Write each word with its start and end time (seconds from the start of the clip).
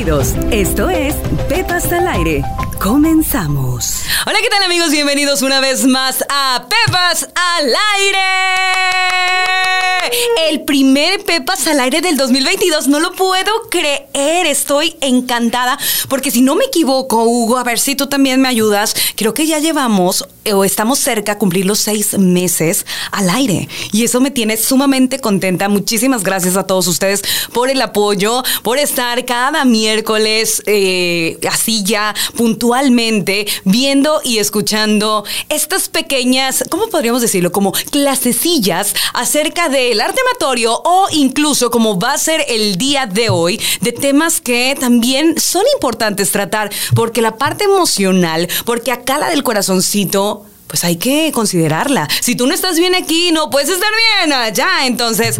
Esto 0.00 0.88
es 0.88 1.14
Pepas 1.46 1.92
al 1.92 2.08
Aire. 2.08 2.42
Comenzamos. 2.78 3.96
Hola, 4.26 4.38
¿qué 4.40 4.48
tal 4.48 4.62
amigos? 4.62 4.92
Bienvenidos 4.92 5.42
una 5.42 5.60
vez 5.60 5.84
más 5.84 6.24
a 6.30 6.66
Pepas 6.86 7.28
al 7.34 7.66
Aire. 7.98 8.18
El 10.48 10.62
primer 10.62 11.22
Pepas 11.24 11.66
al 11.66 11.80
Aire 11.80 12.00
del 12.00 12.16
2022. 12.16 12.88
No 12.88 12.98
lo 12.98 13.12
puedo 13.12 13.52
creer. 13.70 14.46
Estoy 14.46 14.96
encantada. 15.02 15.78
Porque 16.08 16.30
si 16.30 16.40
no 16.40 16.54
me 16.54 16.64
equivoco, 16.64 17.24
Hugo, 17.24 17.58
a 17.58 17.64
ver 17.64 17.78
si 17.78 17.94
tú 17.94 18.06
también 18.06 18.40
me 18.40 18.48
ayudas. 18.48 18.94
Creo 19.16 19.34
que 19.34 19.46
ya 19.46 19.58
llevamos 19.58 20.26
eh, 20.46 20.54
o 20.54 20.64
estamos 20.64 20.98
cerca 20.98 21.32
a 21.32 21.38
cumplir 21.38 21.66
los 21.66 21.80
seis 21.80 22.18
meses 22.18 22.86
al 23.12 23.28
aire. 23.28 23.68
Y 23.92 24.04
eso 24.04 24.22
me 24.22 24.30
tiene 24.30 24.56
sumamente 24.56 25.20
contenta. 25.20 25.68
Muchísimas 25.68 26.22
gracias 26.22 26.56
a 26.56 26.66
todos 26.66 26.86
ustedes 26.86 27.22
por 27.52 27.68
el 27.68 27.82
apoyo, 27.82 28.42
por 28.62 28.78
estar 28.78 29.26
cada 29.26 29.66
miércoles 29.66 29.89
eh, 30.66 31.38
así 31.48 31.82
ya 31.84 32.14
puntualmente 32.36 33.46
viendo 33.64 34.20
y 34.24 34.38
escuchando 34.38 35.24
estas 35.48 35.88
pequeñas, 35.88 36.64
¿cómo 36.70 36.88
podríamos 36.88 37.22
decirlo? 37.22 37.52
Como 37.52 37.72
clasecillas 37.72 38.94
acerca 39.14 39.68
del 39.68 40.00
arte 40.00 40.20
amatorio 40.30 40.80
o 40.84 41.06
incluso 41.12 41.70
como 41.70 41.98
va 41.98 42.14
a 42.14 42.18
ser 42.18 42.44
el 42.48 42.76
día 42.76 43.06
de 43.06 43.30
hoy 43.30 43.60
de 43.80 43.92
temas 43.92 44.40
que 44.40 44.76
también 44.78 45.38
son 45.40 45.64
importantes 45.74 46.30
tratar 46.30 46.70
porque 46.94 47.22
la 47.22 47.36
parte 47.36 47.64
emocional, 47.64 48.48
porque 48.64 48.92
acá 48.92 49.18
la 49.18 49.30
del 49.30 49.42
corazoncito 49.42 50.46
pues 50.70 50.84
hay 50.84 50.94
que 50.96 51.32
considerarla. 51.32 52.08
Si 52.20 52.36
tú 52.36 52.46
no 52.46 52.54
estás 52.54 52.78
bien 52.78 52.94
aquí, 52.94 53.32
no 53.32 53.50
puedes 53.50 53.68
estar 53.68 53.90
bien 54.16 54.32
allá. 54.32 54.86
Entonces, 54.86 55.36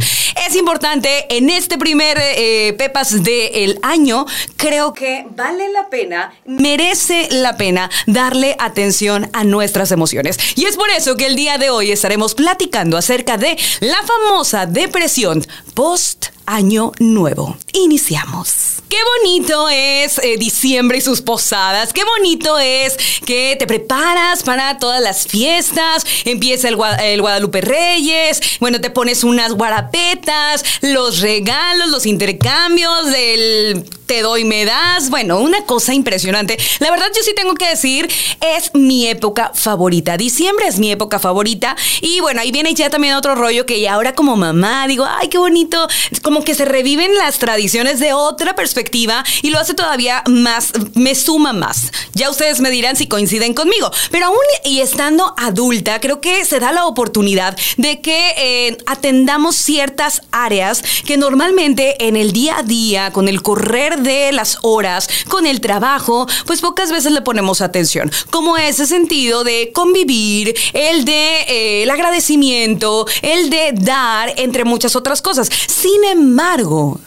es 0.46 0.56
importante 0.56 1.26
en 1.36 1.48
este 1.50 1.78
primer 1.78 2.18
eh, 2.20 2.74
Pepas 2.76 3.22
del 3.22 3.78
año, 3.82 4.26
creo 4.56 4.92
que 4.92 5.24
vale 5.30 5.70
la 5.70 5.88
pena, 5.88 6.32
merece 6.46 7.28
la 7.30 7.56
pena 7.56 7.88
darle 8.08 8.56
atención 8.58 9.30
a 9.32 9.44
nuestras 9.44 9.92
emociones. 9.92 10.36
Y 10.56 10.64
es 10.64 10.76
por 10.76 10.90
eso 10.90 11.16
que 11.16 11.26
el 11.26 11.36
día 11.36 11.58
de 11.58 11.70
hoy 11.70 11.92
estaremos 11.92 12.34
platicando 12.34 12.96
acerca 12.96 13.36
de 13.36 13.56
la 13.78 13.98
famosa 14.02 14.66
depresión 14.66 15.46
post 15.74 16.26
año 16.46 16.92
nuevo. 16.98 17.56
Iniciamos. 17.72 18.82
Qué 18.88 18.96
bonito 19.18 19.68
es 19.68 20.18
eh, 20.18 20.36
diciembre 20.36 20.98
y 20.98 21.00
sus 21.00 21.22
posadas. 21.22 21.92
Qué 21.92 22.02
bonito 22.02 22.58
es 22.58 22.96
que 23.24 23.54
te 23.56 23.66
preparas 23.66 24.42
para 24.42 24.78
todas 24.78 25.00
las 25.00 25.28
fiestas. 25.28 26.04
Empieza 26.24 26.68
el, 26.68 26.76
el 27.02 27.20
Guadalupe 27.20 27.60
Reyes. 27.60 28.40
Bueno, 28.58 28.80
te 28.80 28.90
pones 28.90 29.22
unas 29.22 29.52
guarapetas, 29.52 30.64
los 30.80 31.20
regalos, 31.20 31.88
los 31.88 32.04
intercambios 32.04 33.06
del 33.12 33.84
te 34.10 34.22
doy, 34.22 34.44
me 34.44 34.64
das. 34.64 35.08
Bueno, 35.08 35.38
una 35.38 35.64
cosa 35.66 35.94
impresionante. 35.94 36.58
La 36.80 36.90
verdad, 36.90 37.06
yo 37.14 37.22
sí 37.22 37.30
tengo 37.32 37.54
que 37.54 37.68
decir, 37.68 38.08
es 38.40 38.72
mi 38.74 39.06
época 39.06 39.52
favorita. 39.54 40.16
Diciembre 40.16 40.66
es 40.66 40.80
mi 40.80 40.90
época 40.90 41.20
favorita. 41.20 41.76
Y 42.00 42.18
bueno, 42.18 42.40
ahí 42.40 42.50
viene 42.50 42.74
ya 42.74 42.90
también 42.90 43.14
otro 43.14 43.36
rollo 43.36 43.66
que 43.66 43.88
ahora 43.88 44.16
como 44.16 44.34
mamá 44.34 44.88
digo, 44.88 45.06
ay, 45.08 45.28
qué 45.28 45.38
bonito. 45.38 45.86
Como 46.24 46.39
que 46.42 46.54
se 46.54 46.64
reviven 46.64 47.14
las 47.16 47.38
tradiciones 47.38 48.00
de 48.00 48.12
otra 48.12 48.54
perspectiva 48.54 49.24
y 49.42 49.50
lo 49.50 49.58
hace 49.58 49.74
todavía 49.74 50.22
más, 50.26 50.72
me 50.94 51.14
suma 51.14 51.52
más. 51.52 51.92
Ya 52.14 52.30
ustedes 52.30 52.60
me 52.60 52.70
dirán 52.70 52.96
si 52.96 53.06
coinciden 53.06 53.54
conmigo. 53.54 53.90
Pero 54.10 54.26
aún 54.26 54.36
y 54.64 54.80
estando 54.80 55.34
adulta, 55.36 56.00
creo 56.00 56.20
que 56.20 56.44
se 56.44 56.60
da 56.60 56.72
la 56.72 56.86
oportunidad 56.86 57.56
de 57.76 58.00
que 58.00 58.34
eh, 58.36 58.78
atendamos 58.86 59.56
ciertas 59.56 60.22
áreas 60.30 60.82
que 61.06 61.16
normalmente 61.16 62.06
en 62.06 62.16
el 62.16 62.32
día 62.32 62.58
a 62.58 62.62
día, 62.62 63.12
con 63.12 63.28
el 63.28 63.42
correr 63.42 64.00
de 64.00 64.32
las 64.32 64.58
horas, 64.62 65.08
con 65.28 65.46
el 65.46 65.60
trabajo, 65.60 66.26
pues 66.46 66.60
pocas 66.60 66.92
veces 66.92 67.12
le 67.12 67.22
ponemos 67.22 67.60
atención. 67.60 68.10
Como 68.30 68.56
ese 68.56 68.86
sentido 68.86 69.44
de 69.44 69.72
convivir, 69.72 70.54
el 70.72 71.04
de 71.04 71.40
eh, 71.48 71.82
el 71.82 71.90
agradecimiento, 71.90 73.06
el 73.22 73.50
de 73.50 73.72
dar, 73.72 74.32
entre 74.36 74.64
muchas 74.64 74.96
otras 74.96 75.22
cosas. 75.22 75.48
Sin 75.66 76.04
embargo, 76.04 76.19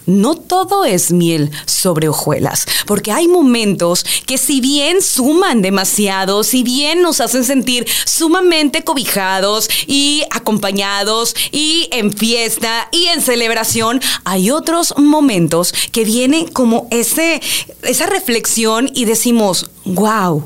no 0.05 0.35
todo 0.35 0.85
es 0.85 1.11
miel 1.11 1.51
sobre 1.65 2.09
hojuelas, 2.09 2.65
porque 2.85 3.11
hay 3.11 3.27
momentos 3.27 4.05
que 4.25 4.37
si 4.37 4.61
bien 4.61 5.01
suman 5.01 5.61
demasiado, 5.61 6.43
si 6.43 6.63
bien 6.63 7.01
nos 7.01 7.21
hacen 7.21 7.43
sentir 7.43 7.85
sumamente 8.05 8.83
cobijados 8.83 9.69
y 9.87 10.23
acompañados 10.31 11.35
y 11.51 11.87
en 11.91 12.11
fiesta 12.11 12.89
y 12.91 13.07
en 13.07 13.21
celebración, 13.21 14.01
hay 14.23 14.51
otros 14.51 14.93
momentos 14.97 15.73
que 15.91 16.05
vienen 16.05 16.47
como 16.47 16.87
ese, 16.91 17.41
esa 17.83 18.05
reflexión 18.07 18.89
y 18.93 19.05
decimos, 19.05 19.69
wow, 19.85 20.43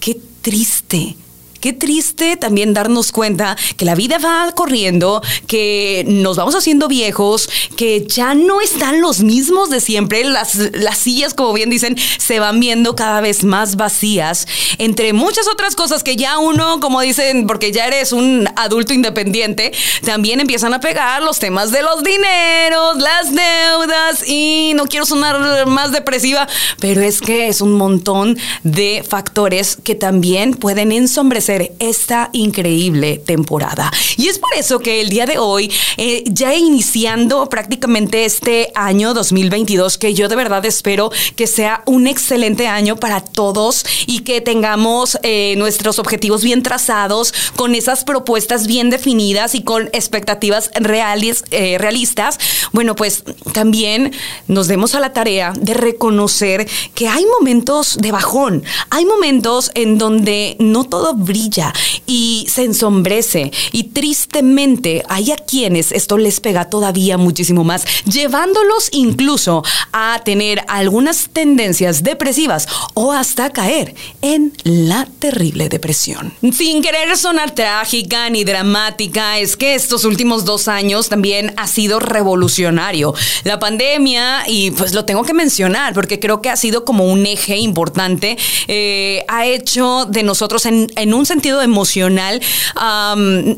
qué 0.00 0.20
triste 0.42 1.16
Qué 1.60 1.72
triste 1.72 2.36
también 2.36 2.72
darnos 2.72 3.10
cuenta 3.10 3.56
que 3.76 3.84
la 3.84 3.96
vida 3.96 4.18
va 4.18 4.52
corriendo, 4.52 5.20
que 5.48 6.04
nos 6.06 6.36
vamos 6.36 6.54
haciendo 6.54 6.86
viejos, 6.86 7.48
que 7.76 8.06
ya 8.06 8.34
no 8.34 8.60
están 8.60 9.00
los 9.00 9.20
mismos 9.20 9.68
de 9.68 9.80
siempre. 9.80 10.22
Las, 10.22 10.54
las 10.54 10.98
sillas, 10.98 11.34
como 11.34 11.52
bien 11.52 11.68
dicen, 11.68 11.96
se 12.18 12.38
van 12.38 12.60
viendo 12.60 12.94
cada 12.94 13.20
vez 13.20 13.42
más 13.42 13.74
vacías, 13.74 14.46
entre 14.78 15.12
muchas 15.12 15.48
otras 15.48 15.74
cosas 15.74 16.04
que 16.04 16.14
ya 16.14 16.38
uno, 16.38 16.78
como 16.78 17.00
dicen, 17.00 17.48
porque 17.48 17.72
ya 17.72 17.86
eres 17.86 18.12
un 18.12 18.48
adulto 18.54 18.94
independiente, 18.94 19.72
también 20.04 20.38
empiezan 20.38 20.74
a 20.74 20.80
pegar 20.80 21.22
los 21.22 21.40
temas 21.40 21.72
de 21.72 21.82
los 21.82 22.04
dineros, 22.04 22.98
las 22.98 23.34
deudas 23.34 24.28
y 24.28 24.72
no 24.76 24.86
quiero 24.86 25.06
sonar 25.06 25.66
más 25.66 25.90
depresiva, 25.90 26.46
pero 26.78 27.00
es 27.00 27.20
que 27.20 27.48
es 27.48 27.60
un 27.60 27.72
montón 27.72 28.38
de 28.62 29.04
factores 29.08 29.76
que 29.82 29.96
también 29.96 30.54
pueden 30.54 30.92
ensombrecer 30.92 31.47
esta 31.78 32.28
increíble 32.32 33.18
temporada. 33.24 33.90
Y 34.16 34.28
es 34.28 34.38
por 34.38 34.52
eso 34.54 34.80
que 34.80 35.00
el 35.00 35.08
día 35.08 35.24
de 35.24 35.38
hoy, 35.38 35.72
eh, 35.96 36.24
ya 36.26 36.54
iniciando 36.54 37.48
prácticamente 37.48 38.24
este 38.24 38.70
año 38.74 39.14
2022, 39.14 39.96
que 39.96 40.12
yo 40.12 40.28
de 40.28 40.36
verdad 40.36 40.64
espero 40.66 41.10
que 41.36 41.46
sea 41.46 41.82
un 41.86 42.06
excelente 42.06 42.66
año 42.66 42.96
para 42.96 43.22
todos 43.22 43.84
y 44.06 44.20
que 44.20 44.40
tengamos 44.40 45.18
eh, 45.22 45.54
nuestros 45.56 45.98
objetivos 45.98 46.42
bien 46.42 46.62
trazados, 46.62 47.32
con 47.56 47.74
esas 47.74 48.04
propuestas 48.04 48.66
bien 48.66 48.90
definidas 48.90 49.54
y 49.54 49.62
con 49.62 49.88
expectativas 49.92 50.70
reales, 50.74 51.44
eh, 51.50 51.78
realistas, 51.78 52.38
bueno, 52.72 52.94
pues 52.94 53.24
también 53.52 54.12
nos 54.48 54.68
demos 54.68 54.94
a 54.94 55.00
la 55.00 55.12
tarea 55.12 55.52
de 55.58 55.74
reconocer 55.74 56.68
que 56.94 57.08
hay 57.08 57.24
momentos 57.38 57.96
de 57.96 58.12
bajón, 58.12 58.64
hay 58.90 59.06
momentos 59.06 59.70
en 59.74 59.96
donde 59.96 60.56
no 60.58 60.84
todo 60.84 61.14
brilla 61.14 61.37
y 62.06 62.46
se 62.48 62.64
ensombrece. 62.64 63.52
Y 63.72 63.84
tristemente 63.84 65.04
hay 65.08 65.30
a 65.30 65.36
quienes 65.36 65.92
esto 65.92 66.18
les 66.18 66.40
pega 66.40 66.68
todavía 66.68 67.16
muchísimo 67.18 67.64
más, 67.64 67.84
llevándolos 68.04 68.88
incluso 68.92 69.62
a 69.92 70.20
tener 70.24 70.64
algunas 70.68 71.28
tendencias 71.32 72.02
depresivas 72.02 72.66
o 72.94 73.12
hasta 73.12 73.50
caer 73.50 73.94
en 74.22 74.52
la 74.64 75.06
terrible 75.18 75.68
depresión. 75.68 76.32
Sin 76.52 76.82
querer 76.82 77.16
sonar 77.16 77.54
trágica 77.54 78.28
ni 78.30 78.44
dramática, 78.44 79.38
es 79.38 79.56
que 79.56 79.74
estos 79.74 80.04
últimos 80.04 80.44
dos 80.44 80.68
años 80.68 81.08
también 81.08 81.54
ha 81.56 81.66
sido 81.66 82.00
revolucionario. 82.00 83.14
La 83.44 83.58
pandemia, 83.58 84.44
y 84.46 84.70
pues 84.72 84.94
lo 84.94 85.04
tengo 85.04 85.24
que 85.24 85.34
mencionar 85.34 85.94
porque 85.94 86.18
creo 86.18 86.42
que 86.42 86.50
ha 86.50 86.56
sido 86.56 86.84
como 86.84 87.04
un 87.04 87.26
eje 87.26 87.56
importante, 87.58 88.36
eh, 88.66 89.24
ha 89.28 89.46
hecho 89.46 90.06
de 90.06 90.22
nosotros 90.22 90.66
en, 90.66 90.86
en 90.96 91.14
un 91.14 91.26
sentido 91.28 91.62
emocional, 91.62 92.40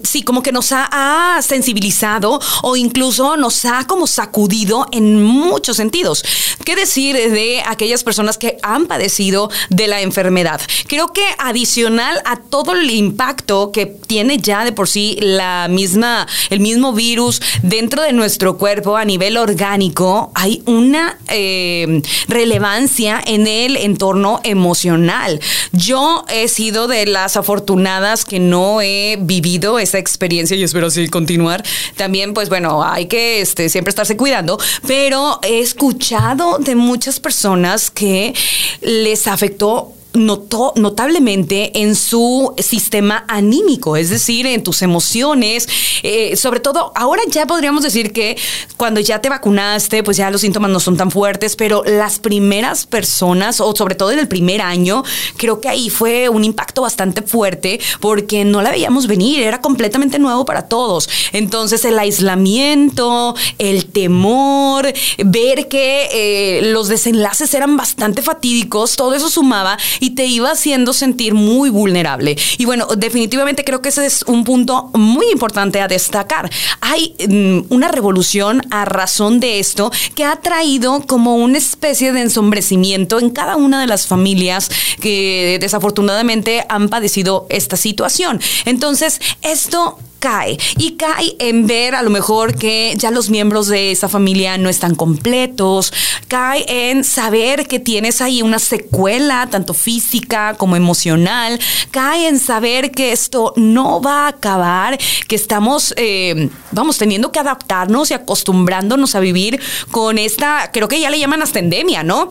sí, 0.03 0.22
como 0.22 0.42
que 0.42 0.53
nos 0.53 0.72
ha, 0.72 1.38
sensibilizado 1.42 2.41
o 2.62 2.76
incluso 2.76 3.36
nos 3.36 3.64
ha 3.64 3.86
como 3.86 4.06
sacudido 4.06 4.86
en 4.92 5.22
muchos 5.22 5.76
sentidos. 5.76 6.25
¿Qué 6.64 6.76
decir 6.76 7.16
de 7.16 7.62
aquellas 7.67 8.05
personas 8.05 8.37
que 8.37 8.58
han 8.62 8.87
padecido 8.87 9.50
de 9.70 9.87
la 9.87 10.00
enfermedad? 10.02 10.61
Creo 10.87 11.12
que 11.12 11.25
adicional 11.38 12.20
a 12.25 12.37
todo 12.37 12.72
el 12.72 12.90
impacto 12.90 13.72
que 13.72 13.87
tiene 13.87 14.38
ya 14.38 14.64
de 14.64 14.72
por 14.72 14.88
sí 14.88 15.17
la 15.20 15.69
misma, 15.70 16.26
el 16.50 16.61
mismo 16.61 16.93
virus 16.93 17.40
dentro 17.62 18.02
de 18.02 18.12
nuestro 18.12 18.58
cuerpo 18.58 18.96
a 18.96 19.05
nivel 19.05 19.37
orgánico, 19.37 20.32
hay 20.34 20.62
una 20.67 21.19
eh, 21.28 22.02
relevancia 22.28 23.20
en 23.25 23.46
el 23.46 23.76
entorno 23.76 24.40
emocional. 24.44 25.40
Yo 25.72 26.25
he 26.28 26.49
sido 26.49 26.88
de 26.88 27.06
las 27.06 27.37
afortunadas 27.37 27.59
afortunadas 27.60 28.24
que 28.24 28.38
no 28.38 28.80
he 28.80 29.18
vivido 29.20 29.78
esa 29.78 29.98
experiencia 29.98 30.56
y 30.56 30.62
espero 30.62 30.86
así 30.86 31.08
continuar. 31.08 31.62
También, 31.96 32.32
pues 32.32 32.48
bueno, 32.48 32.82
hay 32.82 33.06
que 33.06 33.42
este, 33.42 33.68
siempre 33.68 33.90
estarse 33.90 34.16
cuidando, 34.16 34.58
pero 34.86 35.38
he 35.42 35.60
escuchado 35.60 36.58
de 36.58 36.74
muchas 36.74 37.20
personas 37.20 37.90
que 37.90 38.34
les 38.80 39.26
afectó 39.26 39.92
notablemente 40.12 41.80
en 41.80 41.94
su 41.94 42.54
sistema 42.58 43.24
anímico, 43.28 43.96
es 43.96 44.10
decir, 44.10 44.46
en 44.46 44.62
tus 44.64 44.82
emociones, 44.82 45.68
eh, 46.02 46.36
sobre 46.36 46.60
todo 46.60 46.92
ahora 46.96 47.22
ya 47.30 47.46
podríamos 47.46 47.82
decir 47.82 48.12
que 48.12 48.36
cuando 48.76 49.00
ya 49.00 49.20
te 49.20 49.28
vacunaste, 49.28 50.02
pues 50.02 50.16
ya 50.16 50.30
los 50.30 50.40
síntomas 50.40 50.70
no 50.70 50.80
son 50.80 50.96
tan 50.96 51.10
fuertes, 51.10 51.54
pero 51.54 51.82
las 51.84 52.18
primeras 52.18 52.86
personas, 52.86 53.60
o 53.60 53.74
sobre 53.76 53.94
todo 53.94 54.10
en 54.10 54.18
el 54.18 54.28
primer 54.28 54.62
año, 54.62 55.04
creo 55.36 55.60
que 55.60 55.68
ahí 55.68 55.90
fue 55.90 56.28
un 56.28 56.44
impacto 56.44 56.82
bastante 56.82 57.22
fuerte 57.22 57.80
porque 58.00 58.44
no 58.44 58.62
la 58.62 58.70
veíamos 58.70 59.06
venir, 59.06 59.42
era 59.42 59.60
completamente 59.60 60.18
nuevo 60.18 60.44
para 60.44 60.68
todos. 60.68 61.08
Entonces 61.32 61.84
el 61.84 61.98
aislamiento, 61.98 63.34
el 63.58 63.86
temor, 63.86 64.92
ver 65.24 65.68
que 65.68 66.08
eh, 66.12 66.62
los 66.72 66.88
desenlaces 66.88 67.52
eran 67.54 67.76
bastante 67.76 68.22
fatídicos, 68.22 68.96
todo 68.96 69.14
eso 69.14 69.30
sumaba 69.30 69.78
y 70.00 70.11
te 70.11 70.26
iba 70.26 70.50
haciendo 70.50 70.93
sentir 70.93 71.35
muy 71.35 71.70
vulnerable. 71.70 72.37
Y 72.58 72.64
bueno, 72.64 72.87
definitivamente 72.97 73.64
creo 73.64 73.81
que 73.82 73.91
ese 73.91 74.06
es 74.06 74.23
un 74.23 74.44
punto 74.44 74.91
muy 74.94 75.26
importante 75.31 75.81
a 75.81 75.88
destacar. 75.88 76.50
Hay 76.81 77.14
mm, 77.29 77.73
una 77.73 77.88
revolución 77.88 78.62
a 78.70 78.85
razón 78.85 79.41
de 79.41 79.61
esto 79.61 79.93
que 80.14 80.25
ha 80.25 80.37
traído 80.37 81.02
como 81.06 81.37
una 81.37 81.58
especie 81.58 82.12
de 82.12 82.23
ensombrecimiento 82.23 83.19
en 83.19 83.31
cada 83.31 83.56
una 83.56 83.81
de 83.81 83.87
las 83.87 84.06
familias 84.06 84.70
que 85.00 85.58
desafortunadamente 85.61 86.64
han 86.69 86.88
padecido 86.88 87.46
esta 87.50 87.76
situación. 87.76 88.41
Entonces, 88.64 89.20
esto 89.43 89.99
cae. 90.20 90.58
Y 90.78 90.93
cae 90.93 91.34
en 91.40 91.67
ver 91.67 91.96
a 91.96 92.02
lo 92.02 92.11
mejor 92.11 92.56
que 92.56 92.94
ya 92.96 93.11
los 93.11 93.31
miembros 93.31 93.67
de 93.67 93.90
esa 93.90 94.08
familia 94.08 94.56
no 94.58 94.69
están 94.69 94.94
completos. 94.94 95.93
Cae 96.28 96.64
en 96.69 97.02
saber 97.02 97.67
que 97.67 97.81
tienes 97.81 98.20
ahí 98.20 98.43
una 98.43 98.61
secuela, 98.61 99.49
tanto 99.50 99.75
física 99.75 100.55
como 100.55 100.76
emocional. 100.76 101.58
Cae 101.90 102.28
en 102.28 102.38
saber 102.38 102.93
que 102.93 103.11
esto 103.11 103.52
no 103.56 104.00
va 104.00 104.26
a 104.26 104.28
acabar, 104.28 104.99
que 105.26 105.34
estamos, 105.34 105.93
eh, 105.96 106.50
vamos, 106.70 106.99
teniendo 106.99 107.32
que 107.32 107.40
adaptarnos 107.40 108.11
y 108.11 108.14
acostumbrándonos 108.14 109.14
a 109.14 109.20
vivir 109.20 109.61
con 109.90 110.19
esta, 110.19 110.70
creo 110.72 110.87
que 110.87 111.00
ya 111.00 111.11
le 111.11 111.19
llaman 111.19 111.43
hasta 111.43 111.58
endemia, 111.58 112.02
¿no? 112.02 112.31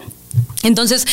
Entonces, 0.64 1.06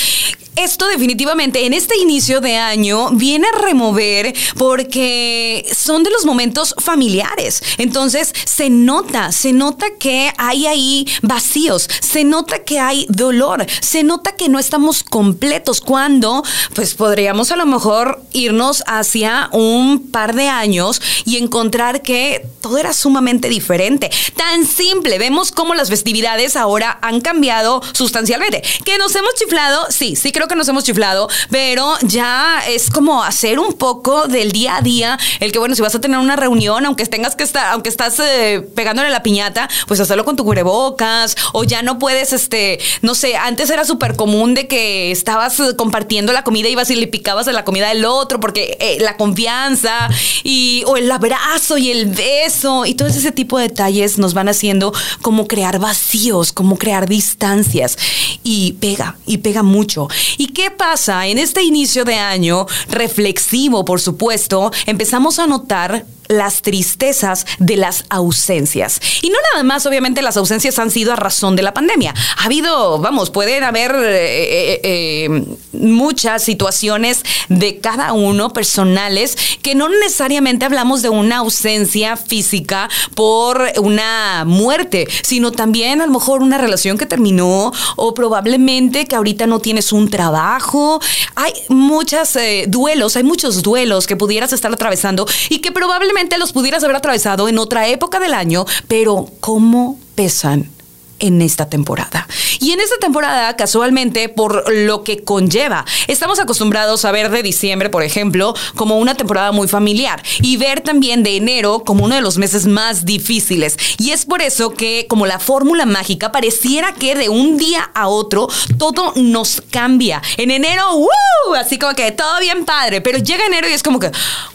esto 0.57 0.89
definitivamente 0.89 1.67
en 1.67 1.75
este 1.75 1.97
inicio 1.99 2.41
de 2.41 2.57
año 2.57 3.11
viene 3.11 3.47
a 3.47 3.59
remover 3.59 4.35
porque 4.57 5.67
son 5.77 6.03
de 6.03 6.11
los 6.11 6.25
momentos 6.25 6.75
familiares. 6.79 7.63
Entonces 7.79 8.33
se 8.45 8.71
nota, 8.71 9.33
se 9.33 9.53
nota 9.53 9.87
que 9.99 10.33
hay 10.39 10.67
ahí 10.67 11.07
vacíos, 11.23 11.89
se 12.01 12.25
nota 12.25 12.65
que 12.65 12.81
hay 12.81 13.07
dolor, 13.09 13.67
se 13.81 14.03
nota 14.03 14.35
que 14.35 14.49
no 14.49 14.59
estamos 14.59 15.05
completos 15.05 15.81
cuando 15.81 16.43
pues 16.75 16.95
podríamos 16.95 17.53
a 17.53 17.57
lo 17.57 17.67
mejor 17.67 18.23
irnos 18.33 18.83
hacia 18.87 19.49
un 19.53 20.11
par 20.11 20.35
de 20.35 20.49
años 20.49 21.01
y 21.25 21.37
encontrar 21.37 22.03
que 22.03 22.47
todo 22.61 22.79
era 22.79 22.93
sumamente 22.93 23.49
diferente. 23.49 24.11
Tan 24.37 24.67
simple, 24.67 25.19
vemos 25.19 25.53
cómo 25.53 25.75
las 25.75 25.91
festividades 25.91 26.57
ahora 26.57 26.99
han 27.03 27.21
cambiado 27.21 27.83
sustancialmente. 27.93 28.63
Que 28.85 28.99
nos 28.99 29.15
hemos 29.15 29.35
chiflado, 29.35 29.87
sí, 29.91 30.17
sí 30.17 30.33
creo 30.33 30.46
que 30.49 30.57
nos 30.57 30.69
hemos 30.69 30.85
chiflado, 30.85 31.29
pero 31.51 31.95
ya 32.03 32.63
es 32.69 32.91
como 32.91 33.23
hacer 33.23 33.59
un 33.59 33.75
poco 33.75 34.27
del 34.29 34.53
día 34.53 34.77
a 34.77 34.81
día, 34.81 35.19
el 35.41 35.53
que 35.53 35.59
bueno, 35.59 35.75
si 35.75 35.83
vas 35.83 35.95
a 35.95 36.01
tener 36.01 36.19
una 36.19 36.37
reunión, 36.37 36.85
aunque 36.87 37.07
tengas 37.07 37.37
que 37.37 37.45
estar, 37.45 37.73
aunque 37.73 37.89
estás 37.89 38.21
eh, 38.21 38.67
pegándole 38.75 39.11
la 39.11 39.23
piñata, 39.23 39.69
pues 39.87 40.01
hacerlo 40.01 40.25
con 40.25 40.37
tu 40.37 40.45
cubrebocas, 40.45 41.37
o 41.53 41.65
ya 41.65 41.83
no 41.83 41.99
puedes, 41.99 42.33
este, 42.33 42.79
no 43.03 43.15
sé, 43.15 43.37
antes 43.37 43.71
era 43.71 43.85
súper 43.85 44.17
común 44.17 44.55
de 44.55 44.67
que 44.69 45.11
estabas 45.11 45.59
eh, 45.61 45.77
compartiendo 45.77 46.33
la 46.33 46.45
comida, 46.45 46.69
ibas 46.69 46.91
y 46.91 46.97
le 46.97 47.07
picabas 47.07 47.47
de 47.47 47.53
la 47.53 47.65
comida 47.65 47.89
del 47.89 48.05
otro, 48.05 48.41
porque 48.41 48.77
eh, 48.81 48.99
la 49.01 49.17
confianza, 49.17 50.09
y, 50.45 50.83
o 50.87 50.97
el 50.97 51.11
abrazo 51.11 51.79
y 51.79 51.91
el 51.91 52.07
beso, 52.07 52.87
y 52.87 52.95
todo 52.95 53.09
ese 53.09 53.33
tipo 53.33 53.59
de 53.59 53.69
detalles 53.69 54.19
nos 54.19 54.35
van 54.35 54.49
haciendo 54.49 54.93
como 55.23 55.47
crear 55.47 55.79
vacíos, 55.79 56.53
como 56.53 56.77
crear 56.79 57.09
distancias, 57.09 57.99
y 58.43 58.73
pega, 58.75 59.17
y 59.27 59.39
pega 59.39 59.63
mucho. 59.63 60.09
¿Y 60.39 60.49
qué 60.49 60.71
pasa? 60.71 61.27
En 61.27 61.39
este 61.39 61.63
inicio 61.63 62.05
de 62.05 62.15
año, 62.15 62.67
reflexivo, 62.89 63.85
por 63.85 64.01
supuesto, 64.01 64.71
empezamos 64.87 65.39
a 65.39 65.47
notar 65.47 66.05
las 66.29 66.63
tristezas 66.63 67.47
de 67.59 67.77
las 67.77 68.05
ausencias. 68.09 69.01
Y 69.23 69.31
no 69.31 69.39
nada 69.53 69.65
más, 69.65 69.87
obviamente, 69.87 70.23
las 70.23 70.37
ausencias 70.37 70.79
han 70.79 70.91
sido 70.91 71.13
a 71.13 71.17
razón 71.17 71.57
de 71.57 71.63
la 71.63 71.75
pandemia. 71.75 72.15
Ha 72.39 72.45
habido, 72.45 72.99
vamos, 72.99 73.31
pueden 73.31 73.65
haber 73.65 73.93
eh, 73.93 74.75
eh, 74.75 74.81
eh, 74.83 75.45
muchas 75.73 76.43
situaciones 76.43 77.23
de 77.49 77.79
cada 77.79 78.13
uno 78.13 78.53
personales 78.53 79.37
que 79.63 79.75
no 79.75 79.89
necesariamente 79.89 80.65
hablamos 80.65 81.03
de 81.03 81.09
una 81.09 81.39
ausencia 81.39 82.17
física 82.17 82.89
por 83.15 83.63
una 83.79 84.45
muerte, 84.47 85.07
sino 85.23 85.53
también 85.53 86.01
a 86.01 86.07
lo 86.07 86.13
mejor 86.13 86.43
una 86.43 86.59
relación 86.59 86.99
que 86.99 87.07
terminó 87.07 87.73
o 87.97 88.15
probablemente 88.15 89.07
que 89.07 89.17
ahorita 89.17 89.47
no 89.47 89.61
tienes 89.61 89.93
un 89.93 90.11
trabajo. 90.11 91.01
Hay 91.35 91.53
muchos 91.69 92.37
duelos, 92.69 93.17
hay 93.17 93.23
muchos 93.23 93.63
duelos 93.63 94.07
que 94.07 94.17
pudieras 94.17 94.53
estar 94.53 94.73
atravesando 94.73 95.27
y 95.49 95.59
que 95.59 95.73
probablemente 95.73 96.16
los 96.39 96.53
pudieras 96.53 96.83
haber 96.83 96.97
atravesado 96.97 97.49
en 97.49 97.59
otra 97.59 97.89
época 97.89 98.19
del 98.19 98.33
año, 98.33 98.65
pero 98.89 99.27
¿cómo 99.41 99.99
pesan 100.15 100.71
en 101.19 101.43
esta 101.43 101.69
temporada. 101.69 102.27
Y 102.61 102.73
en 102.73 102.81
esta 102.81 102.99
temporada, 102.99 103.57
casualmente, 103.57 104.29
por 104.29 104.71
lo 104.73 105.03
que 105.03 105.25
conlleva, 105.25 105.85
estamos 106.07 106.39
acostumbrados 106.39 107.05
a 107.05 107.13
ver 107.13 107.31
de 107.31 107.43
diciembre, 107.43 107.89
por 107.89 108.03
ejemplo, 108.03 108.55
como 108.75 108.99
una 108.99 109.15
temporada 109.15 109.53
muy 109.53 109.69
familiar 109.69 110.23
y 110.43 110.57
ver 110.59 110.83
también 110.83 111.23
de 111.23 111.37
enero 111.37 111.83
como 111.85 112.05
uno 112.05 112.15
de 112.15 112.21
los 112.21 112.37
meses 112.37 112.67
más 112.67 113.05
difíciles. 113.05 113.77
Y 113.99 114.11
es 114.11 114.27
por 114.27 114.43
eso 114.43 114.71
que, 114.71 115.07
como 115.09 115.27
la 115.27 115.39
fórmula 115.39 115.87
mágica, 115.87 116.33
pareciera 116.33 116.93
que 116.93 117.15
de 117.15 117.29
un 117.29 117.57
día 117.57 117.91
a 117.95 118.09
otro 118.09 118.49
todo 118.79 119.13
nos 119.17 119.63
cambia. 119.71 120.23
En 120.37 120.51
enero, 120.51 120.83
¡uh! 120.97 121.55
Así 121.59 121.79
como 121.79 121.95
que 121.95 122.13
todo 122.13 122.41
bien 122.41 122.65
padre, 122.65 123.01
pero 123.01 123.19
llega 123.19 123.47
enero 123.47 123.69
y 123.69 123.73
es 123.73 123.83
como 123.83 123.99
que, 123.99 124.11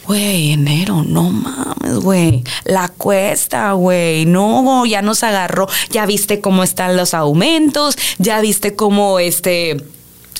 güey, 0.06 0.52
enero, 0.52 1.04
no 1.04 1.24
mames, 1.24 1.96
güey, 1.96 2.44
la 2.66 2.90
cuesta, 2.90 3.72
güey, 3.74 4.26
no, 4.26 4.86
ya 4.86 5.02
nos 5.02 5.24
agarró, 5.24 5.68
ya 5.90 6.06
viste 6.06 6.40
cómo 6.40 6.52
cómo 6.52 6.64
están 6.64 6.98
los 6.98 7.14
aumentos, 7.14 7.91
ya 8.18 8.42
viste 8.42 8.76
cómo 8.76 9.20
este 9.20 9.78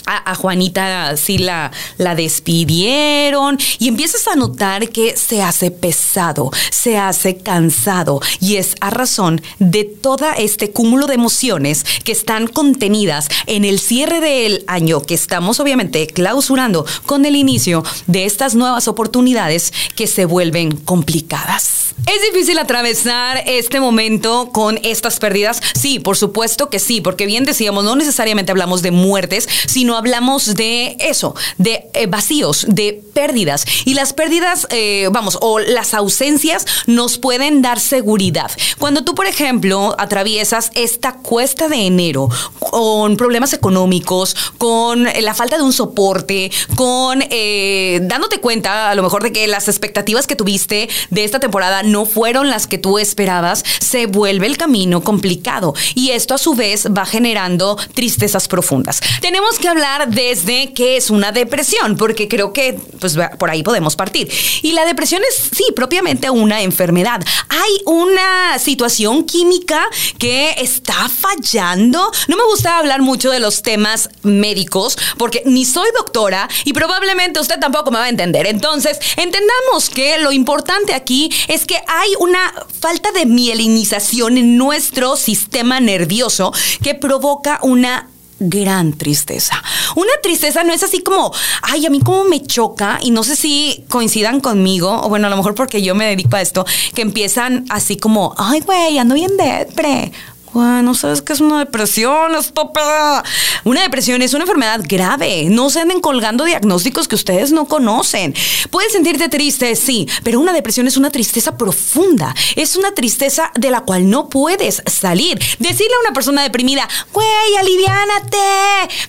a, 0.06 0.36
Juanita 0.36 1.16
sí 1.18 1.38
la, 1.38 1.72
la 1.98 2.16
despidieron 2.16 3.58
y 3.80 3.88
empiezas 3.88 4.28
a 4.28 4.36
notar 4.36 4.90
que 4.90 5.16
se 5.18 5.42
hace 5.42 5.72
pesado, 5.72 6.52
se 6.70 6.98
hace 6.98 7.38
cansado 7.38 8.22
y 8.40 8.56
es 8.58 8.76
a 8.82 8.90
razón 8.90 9.42
de 9.60 9.84
todo 9.84 10.28
este 10.38 10.72
cúmulo 10.72 11.08
de 11.08 11.16
emociones 11.16 11.86
que 12.04 12.12
están 12.12 12.48
contenidas 12.48 13.30
en 13.48 13.66
el 13.66 13.80
cierre 13.80 14.20
del 14.20 14.64
año 14.68 15.02
que 15.02 15.14
estamos 15.14 15.60
obviamente 15.60 16.08
clausurando 16.08 16.86
con 17.06 17.26
el 17.26 17.36
inicio 17.36 17.84
de 18.08 18.26
estas 18.26 18.56
nuevas 18.56 18.88
oportunidades 18.88 19.74
que 19.96 20.08
se 20.08 20.26
vuelven 20.26 20.72
complicadas. 20.72 21.94
¿Es 22.08 22.34
difícil 22.34 22.58
atravesar 22.58 23.44
este 23.46 23.80
momento 23.80 24.50
con 24.52 24.80
estas 24.84 25.20
pérdidas? 25.20 25.62
Sí, 25.80 26.00
por 26.00 26.18
supuesto 26.18 26.70
que 26.70 26.80
sí, 26.80 27.00
porque 27.00 27.28
bien 27.28 27.46
decíamos, 27.46 27.84
no 27.84 27.96
necesariamente 27.96 28.52
hablamos 28.52 28.82
de 28.82 28.90
muertes, 28.90 29.48
sino 29.68 29.96
hablamos 29.96 30.56
de 30.56 30.98
eso, 31.00 31.36
de 31.60 31.86
eh, 31.94 32.08
vacíos, 32.08 32.66
de 32.68 33.04
pérdidas. 33.14 33.66
Y 33.86 33.94
las 33.94 34.14
pérdidas, 34.14 34.66
eh, 34.72 35.10
vamos, 35.12 35.38
o 35.42 35.60
las 35.60 35.94
ausencias 35.94 36.66
nos 36.88 37.20
pueden 37.20 37.62
dar 37.62 37.80
seguridad. 37.80 38.50
Cuando 38.80 39.04
tú, 39.04 39.14
por 39.14 39.28
ejemplo, 39.28 39.96
atraviesas 40.00 40.72
esta 40.74 41.14
cuesta 41.14 41.68
de 41.68 41.86
enero 41.86 42.30
con 42.60 43.16
problemas 43.16 43.54
económicos, 43.54 44.36
con 44.58 45.04
la 45.04 45.34
falta 45.36 45.58
de 45.58 45.64
un 45.64 45.74
soporte, 45.74 46.52
con 46.76 47.24
eh, 47.30 48.00
dándote 48.02 48.40
cuenta 48.40 48.90
a 48.90 48.96
lo 48.96 49.04
mejor 49.04 49.22
de 49.22 49.32
que 49.32 49.46
las 49.46 49.68
expectativas 49.68 50.26
que 50.26 50.36
tuviste 50.36 50.90
de 51.12 51.24
esta 51.24 51.40
temporada 51.40 51.84
no 51.92 52.06
fueron 52.06 52.50
las 52.50 52.68
que 52.68 52.78
tú 52.78 52.98
esperabas, 52.98 53.64
se 53.80 54.06
vuelve 54.06 54.48
el 54.48 54.58
camino 54.58 55.04
complicado. 55.04 55.74
Y 55.96 56.12
esto 56.12 56.34
a 56.34 56.38
su 56.38 56.56
vez 56.56 56.88
va 56.88 57.06
generando 57.06 57.78
tristezas 57.94 58.48
profundas. 58.48 59.02
Tenemos 59.22 59.60
que 59.60 59.68
hablar 59.68 60.10
desde 60.10 60.74
qué 60.74 60.98
es 60.98 61.10
una 61.10 61.32
depresión, 61.32 61.98
porque 61.98 62.28
creo 62.28 62.54
que 62.54 62.80
pues, 63.00 63.18
por 63.38 63.50
ahí 63.50 63.64
podemos 63.64 63.96
partir. 63.96 64.32
Y 64.62 64.72
la 64.72 64.86
depresión 64.86 65.22
es, 65.30 65.50
sí, 65.56 65.66
propiamente 65.76 66.30
una 66.30 66.62
enfermedad. 66.62 67.22
Hay 67.50 67.82
una 67.86 68.58
situación 68.60 69.24
química 69.26 69.86
que 70.18 70.56
está 70.58 71.10
fallando. 71.10 72.12
No 72.28 72.38
me 72.38 72.44
gusta 72.46 72.78
hablar 72.78 73.02
mucho 73.02 73.30
de 73.30 73.40
los 73.40 73.62
temas 73.62 74.10
médicos, 74.24 74.98
porque 75.18 75.44
ni 75.46 75.66
soy 75.66 75.90
doctora 75.98 76.48
y 76.66 76.74
probablemente 76.74 77.40
usted 77.40 77.60
tampoco 77.60 77.92
me 77.92 78.00
va 78.00 78.06
a 78.06 78.10
entender. 78.10 78.48
Entonces, 78.48 79.00
entendamos 79.18 79.90
que 79.94 80.20
lo 80.20 80.32
importante 80.32 80.94
aquí 80.94 81.30
es 81.48 81.66
que 81.66 81.81
hay 81.88 82.10
una 82.20 82.54
falta 82.80 83.12
de 83.12 83.26
mielinización 83.26 84.38
en 84.38 84.58
nuestro 84.58 85.16
sistema 85.16 85.80
nervioso 85.80 86.54
que 86.82 86.96
provoca 86.96 87.60
una 87.64 88.08
gran 88.40 88.94
tristeza. 88.94 89.62
Una 89.96 90.12
tristeza 90.24 90.64
no 90.64 90.74
es 90.74 90.82
así 90.84 91.02
como, 91.02 91.32
ay, 91.62 91.86
a 91.86 91.90
mí 91.90 92.00
como 92.00 92.24
me 92.26 92.42
choca, 92.42 93.00
y 93.02 93.12
no 93.12 93.24
sé 93.24 93.36
si 93.36 93.84
coincidan 93.88 94.42
conmigo, 94.42 95.02
o 95.04 95.10
bueno, 95.10 95.28
a 95.28 95.30
lo 95.30 95.38
mejor 95.38 95.54
porque 95.54 95.82
yo 95.82 95.94
me 95.94 96.08
dedico 96.08 96.36
a 96.36 96.42
esto, 96.42 96.66
que 96.96 97.04
empiezan 97.04 97.66
así 97.70 97.98
como, 97.98 98.34
ay, 98.38 98.62
güey, 98.62 98.98
ando 98.98 99.16
bien 99.16 99.38
depre 99.38 100.12
no 100.54 100.94
¿sabes 100.96 101.22
qué 101.22 101.34
es 101.34 101.40
una 101.40 101.60
depresión? 101.60 102.36
Estúpida. 102.36 103.24
Una 103.64 103.82
depresión 103.82 104.22
es 104.22 104.34
una 104.34 104.44
enfermedad 104.44 104.82
grave. 104.84 105.48
No 105.50 105.70
se 105.70 105.82
anden 105.82 106.02
colgando 106.02 106.44
diagnósticos 106.44 107.08
que 107.08 107.16
ustedes 107.16 107.52
no 107.52 107.66
conocen. 107.66 108.34
Puedes 108.70 108.94
sentirte 108.94 109.30
triste, 109.30 109.76
sí, 109.76 110.08
pero 110.24 110.40
una 110.40 110.54
depresión 110.54 110.88
es 110.88 110.98
una 110.98 111.10
tristeza 111.10 111.58
profunda. 111.58 112.36
Es 112.56 112.76
una 112.76 112.94
tristeza 112.94 113.52
de 113.56 113.72
la 113.72 113.82
cual 113.82 114.10
no 114.10 114.30
puedes 114.30 114.82
salir. 114.86 115.40
Decirle 115.60 115.94
a 115.98 116.08
una 116.08 116.14
persona 116.14 116.44
deprimida, 116.44 116.88
güey, 117.14 117.56
aliviánate. 117.60 118.38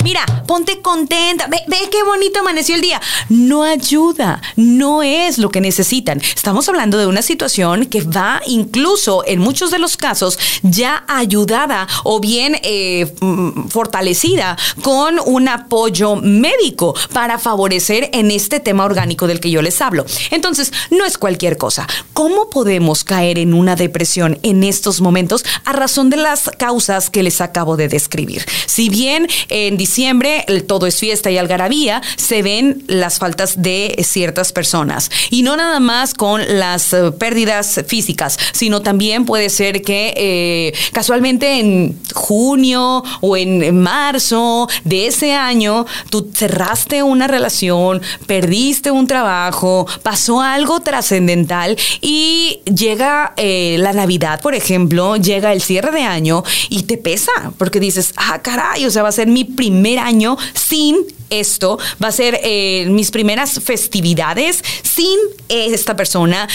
Mira, 0.05 0.25
ponte 0.47 0.81
contenta. 0.81 1.47
Ve, 1.49 1.59
ve 1.67 1.89
qué 1.91 2.03
bonito 2.03 2.41
amaneció 2.41 2.75
el 2.75 2.81
día. 2.81 3.01
No 3.29 3.63
ayuda. 3.63 4.41
No 4.57 5.03
es 5.03 5.39
lo 5.39 5.51
que 5.51 5.61
necesitan. 5.61 6.21
Estamos 6.21 6.69
hablando 6.69 6.99
de 6.99 7.07
una 7.07 7.23
situación 7.23 7.87
que 7.87 8.03
va 8.03 8.41
incluso 8.47 9.25
en 9.27 9.41
muchos 9.41 9.71
de 9.71 9.79
los 9.79 9.97
casos 9.97 10.39
ya 10.63 11.05
a 11.09 11.23
ayudada 11.33 11.89
o 12.05 12.21
bien 12.21 12.57
eh, 12.63 13.11
mm, 13.21 13.69
fortalecida 13.69 14.59
con 14.83 15.19
un 15.25 15.49
apoyo 15.49 16.17
médico 16.17 16.95
para 17.15 17.39
favorecer 17.39 18.11
en 18.13 18.31
este 18.31 18.61
tema 18.61 18.85
orgánico 18.85 19.27
del 19.27 19.41
que 19.41 19.51
yo 19.51 19.63
les 19.63 19.81
hablo. 19.81 20.05
Entonces, 20.31 20.73
no 20.91 21.07
es 21.07 21.17
cualquier 21.17 21.57
cosa. 21.57 21.87
¿Cómo 22.13 22.51
podemos 22.51 23.03
caer 23.03 23.39
en 23.39 23.55
una 23.55 23.77
depresión 23.77 24.39
en 24.43 24.63
estos 24.63 25.01
momentos 25.01 25.43
a 25.65 25.73
razón 25.73 26.11
de 26.11 26.19
las 26.19 26.51
causas 26.59 27.09
que 27.09 27.23
les 27.23 27.41
acabo 27.41 27.79
de 27.79 27.89
describir? 27.89 28.45
Si 28.67 28.91
bien 28.91 29.27
en 29.49 29.79
diciembre 29.79 30.45
todo 30.67 30.87
es 30.87 30.97
fiesta 30.97 31.31
y 31.31 31.39
algarabía, 31.39 32.03
se 32.17 32.43
ven 32.43 32.85
las 32.89 33.19
faltas 33.19 33.63
de 33.63 33.97
ciertas 34.07 34.53
personas. 34.53 35.11
Y 35.31 35.43
no 35.43 35.57
nada 35.57 35.81
más 35.81 36.13
con 36.13 36.43
las 36.59 36.93
eh, 36.93 37.11
pérdidas 37.13 37.81
físicas, 37.87 38.39
sino 38.53 38.83
también 38.83 39.25
puede 39.25 39.49
ser 39.49 39.81
que 39.81 40.13
eh, 40.17 40.75
casualmente 40.93 41.22
en 41.25 41.99
junio 42.15 43.03
o 43.21 43.37
en 43.37 43.81
marzo 43.81 44.69
de 44.85 45.07
ese 45.07 45.33
año 45.33 45.87
tú 46.11 46.31
cerraste 46.35 47.03
una 47.03 47.27
relación, 47.27 48.03
perdiste 48.27 48.91
un 48.91 49.07
trabajo, 49.07 49.87
pasó 50.03 50.41
algo 50.41 50.81
trascendental 50.81 51.77
y 52.01 52.61
llega 52.65 53.33
eh, 53.37 53.77
la 53.79 53.93
Navidad, 53.93 54.41
por 54.41 54.55
ejemplo, 54.55 55.17
llega 55.17 55.53
el 55.53 55.63
cierre 55.63 55.93
de 55.93 56.03
año 56.03 56.43
y 56.69 56.83
te 56.85 56.99
pesa 56.99 57.33
porque 57.59 57.81
dices, 57.81 58.13
ah, 58.17 58.41
caray, 58.43 58.85
o 58.85 58.91
sea, 58.91 59.03
va 59.03 59.09
a 59.09 59.13
ser 59.13 59.29
mi 59.29 59.45
primer 59.45 59.99
año 59.99 60.37
sin 60.55 60.97
esto, 61.31 61.79
va 62.03 62.09
a 62.09 62.13
ser 62.13 62.41
eh, 62.43 62.87
mis 62.91 63.11
primeras 63.11 63.61
festividades 63.61 64.63
sin 64.83 65.19
esta 65.49 65.97
persona 65.97 66.49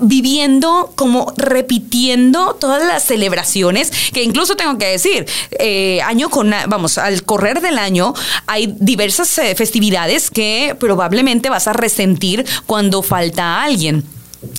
viviendo 0.00 0.92
como 0.94 1.32
repitiendo 1.36 2.54
todas 2.54 2.82
las 2.82 3.02
celebraciones 3.02 3.90
que 4.12 4.22
incluso 4.22 4.56
tengo 4.56 4.78
que 4.78 4.86
decir 4.86 5.26
eh, 5.52 6.00
año 6.02 6.28
con 6.28 6.50
vamos 6.68 6.98
al 6.98 7.24
correr 7.24 7.60
del 7.60 7.78
año 7.78 8.14
hay 8.46 8.74
diversas 8.78 9.36
eh, 9.38 9.54
festividades 9.54 10.30
que 10.30 10.76
probablemente 10.78 11.48
vas 11.48 11.66
a 11.66 11.72
resentir 11.72 12.44
cuando 12.66 13.02
falta 13.02 13.62
alguien 13.62 14.04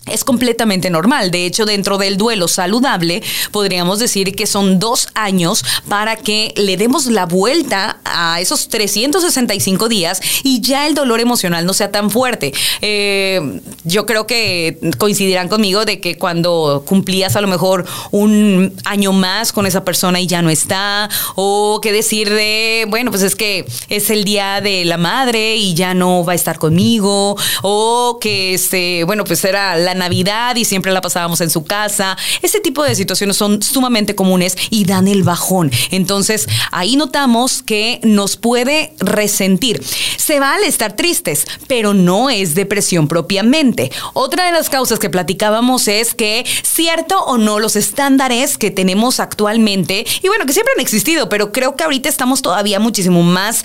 es 0.08 0.24
completamente 0.24 0.90
normal. 0.90 1.32
De 1.32 1.46
hecho, 1.46 1.66
dentro 1.66 1.98
del 1.98 2.18
duelo 2.18 2.48
saludable, 2.48 3.22
podríamos 3.52 4.00
decir 4.00 4.36
que 4.36 4.48
son 4.48 4.80
dos 4.80 5.08
años 5.14 5.64
para 5.88 6.16
que 6.16 6.54
le 6.58 6.76
demos 6.76 7.06
la 7.06 7.26
vuelta 7.26 8.00
a 8.04 8.42
esos 8.42 8.68
365 8.68 9.90
días 9.90 10.22
y 10.44 10.60
ya 10.62 10.88
el 10.88 10.96
dolor 10.96 11.20
emocional 11.20 11.66
no 11.66 11.74
sea 11.74 11.92
tan 11.92 12.10
fuerte. 12.10 12.52
Eh, 12.82 13.62
yo 13.84 14.06
creo 14.06 14.26
que 14.26 14.80
coincidirán 14.98 15.50
conmigo 15.50 15.86
de 15.86 16.00
que 16.00 16.18
cuando 16.18 16.84
cumplías 16.86 17.36
a 17.36 17.42
lo 17.42 17.48
mejor 17.48 17.86
un 18.10 18.74
año 18.86 19.14
más 19.14 19.54
con 19.54 19.66
esa 19.66 19.84
persona 19.84 20.20
y 20.20 20.28
ya 20.28 20.42
no 20.42 20.50
está, 20.50 21.10
o 21.36 21.80
que 21.82 21.92
decir 21.92 22.30
de, 22.30 22.86
bueno, 22.90 23.12
pues 23.12 23.24
es 23.24 23.36
que 23.36 23.66
es 23.90 24.10
el 24.10 24.24
día 24.24 24.62
de 24.62 24.84
la 24.86 24.98
madre 24.98 25.56
y 25.58 25.74
ya 25.76 25.94
no 25.94 26.26
va 26.26 26.34
a 26.34 26.36
estar 26.36 26.58
conmigo, 26.58 27.38
o 27.62 28.18
que, 28.20 28.56
este, 28.56 29.04
bueno, 29.04 29.24
pues 29.24 29.44
era 29.46 29.76
la 29.78 29.94
Navidad 30.02 30.56
y 30.56 30.66
siempre 30.66 30.92
la 30.92 31.02
pasábamos 31.02 31.42
en 31.42 31.50
su 31.50 31.64
casa. 31.64 32.18
Ese 32.42 32.60
tipo 32.60 32.84
de 32.84 32.96
situaciones 32.96 33.38
son 33.38 33.62
sumamente 33.62 34.16
comunes 34.16 34.58
y 34.70 34.86
dan 34.86 35.08
el 35.08 35.24
bajón. 35.24 35.72
Entonces, 35.92 36.48
ahí 36.72 36.96
notamos 36.96 37.62
que 37.62 38.00
nos 38.04 38.36
puede 38.36 38.94
resentir. 39.00 39.84
Se 40.18 40.40
vale 40.40 40.66
estar 40.68 40.96
tristes, 40.96 41.46
pero 41.68 41.94
no 41.94 42.30
es 42.30 42.56
depresión 42.56 43.08
propiamente. 43.08 43.92
Otra 44.14 44.46
de 44.48 44.52
las 44.52 44.70
causas 44.70 44.98
que 44.98 45.10
platicábamos 45.10 45.88
es 45.88 46.14
que, 46.14 46.46
cierto 46.64 47.20
o 47.26 47.38
no, 47.38 47.60
los 47.60 47.76
estándares 47.76 48.58
que 48.58 48.72
tenemos 48.72 49.20
actualmente, 49.20 50.06
y 50.24 50.28
bueno, 50.28 50.46
que 50.46 50.54
siempre 50.54 50.74
han 50.76 50.82
existido, 50.82 51.30
pero 51.30 51.52
creo 51.52 51.76
que 51.76 51.84
ahorita 51.84 52.10
estamos 52.10 52.42
todavía 52.42 52.80
muchísimo 52.80 53.22
más 53.24 53.64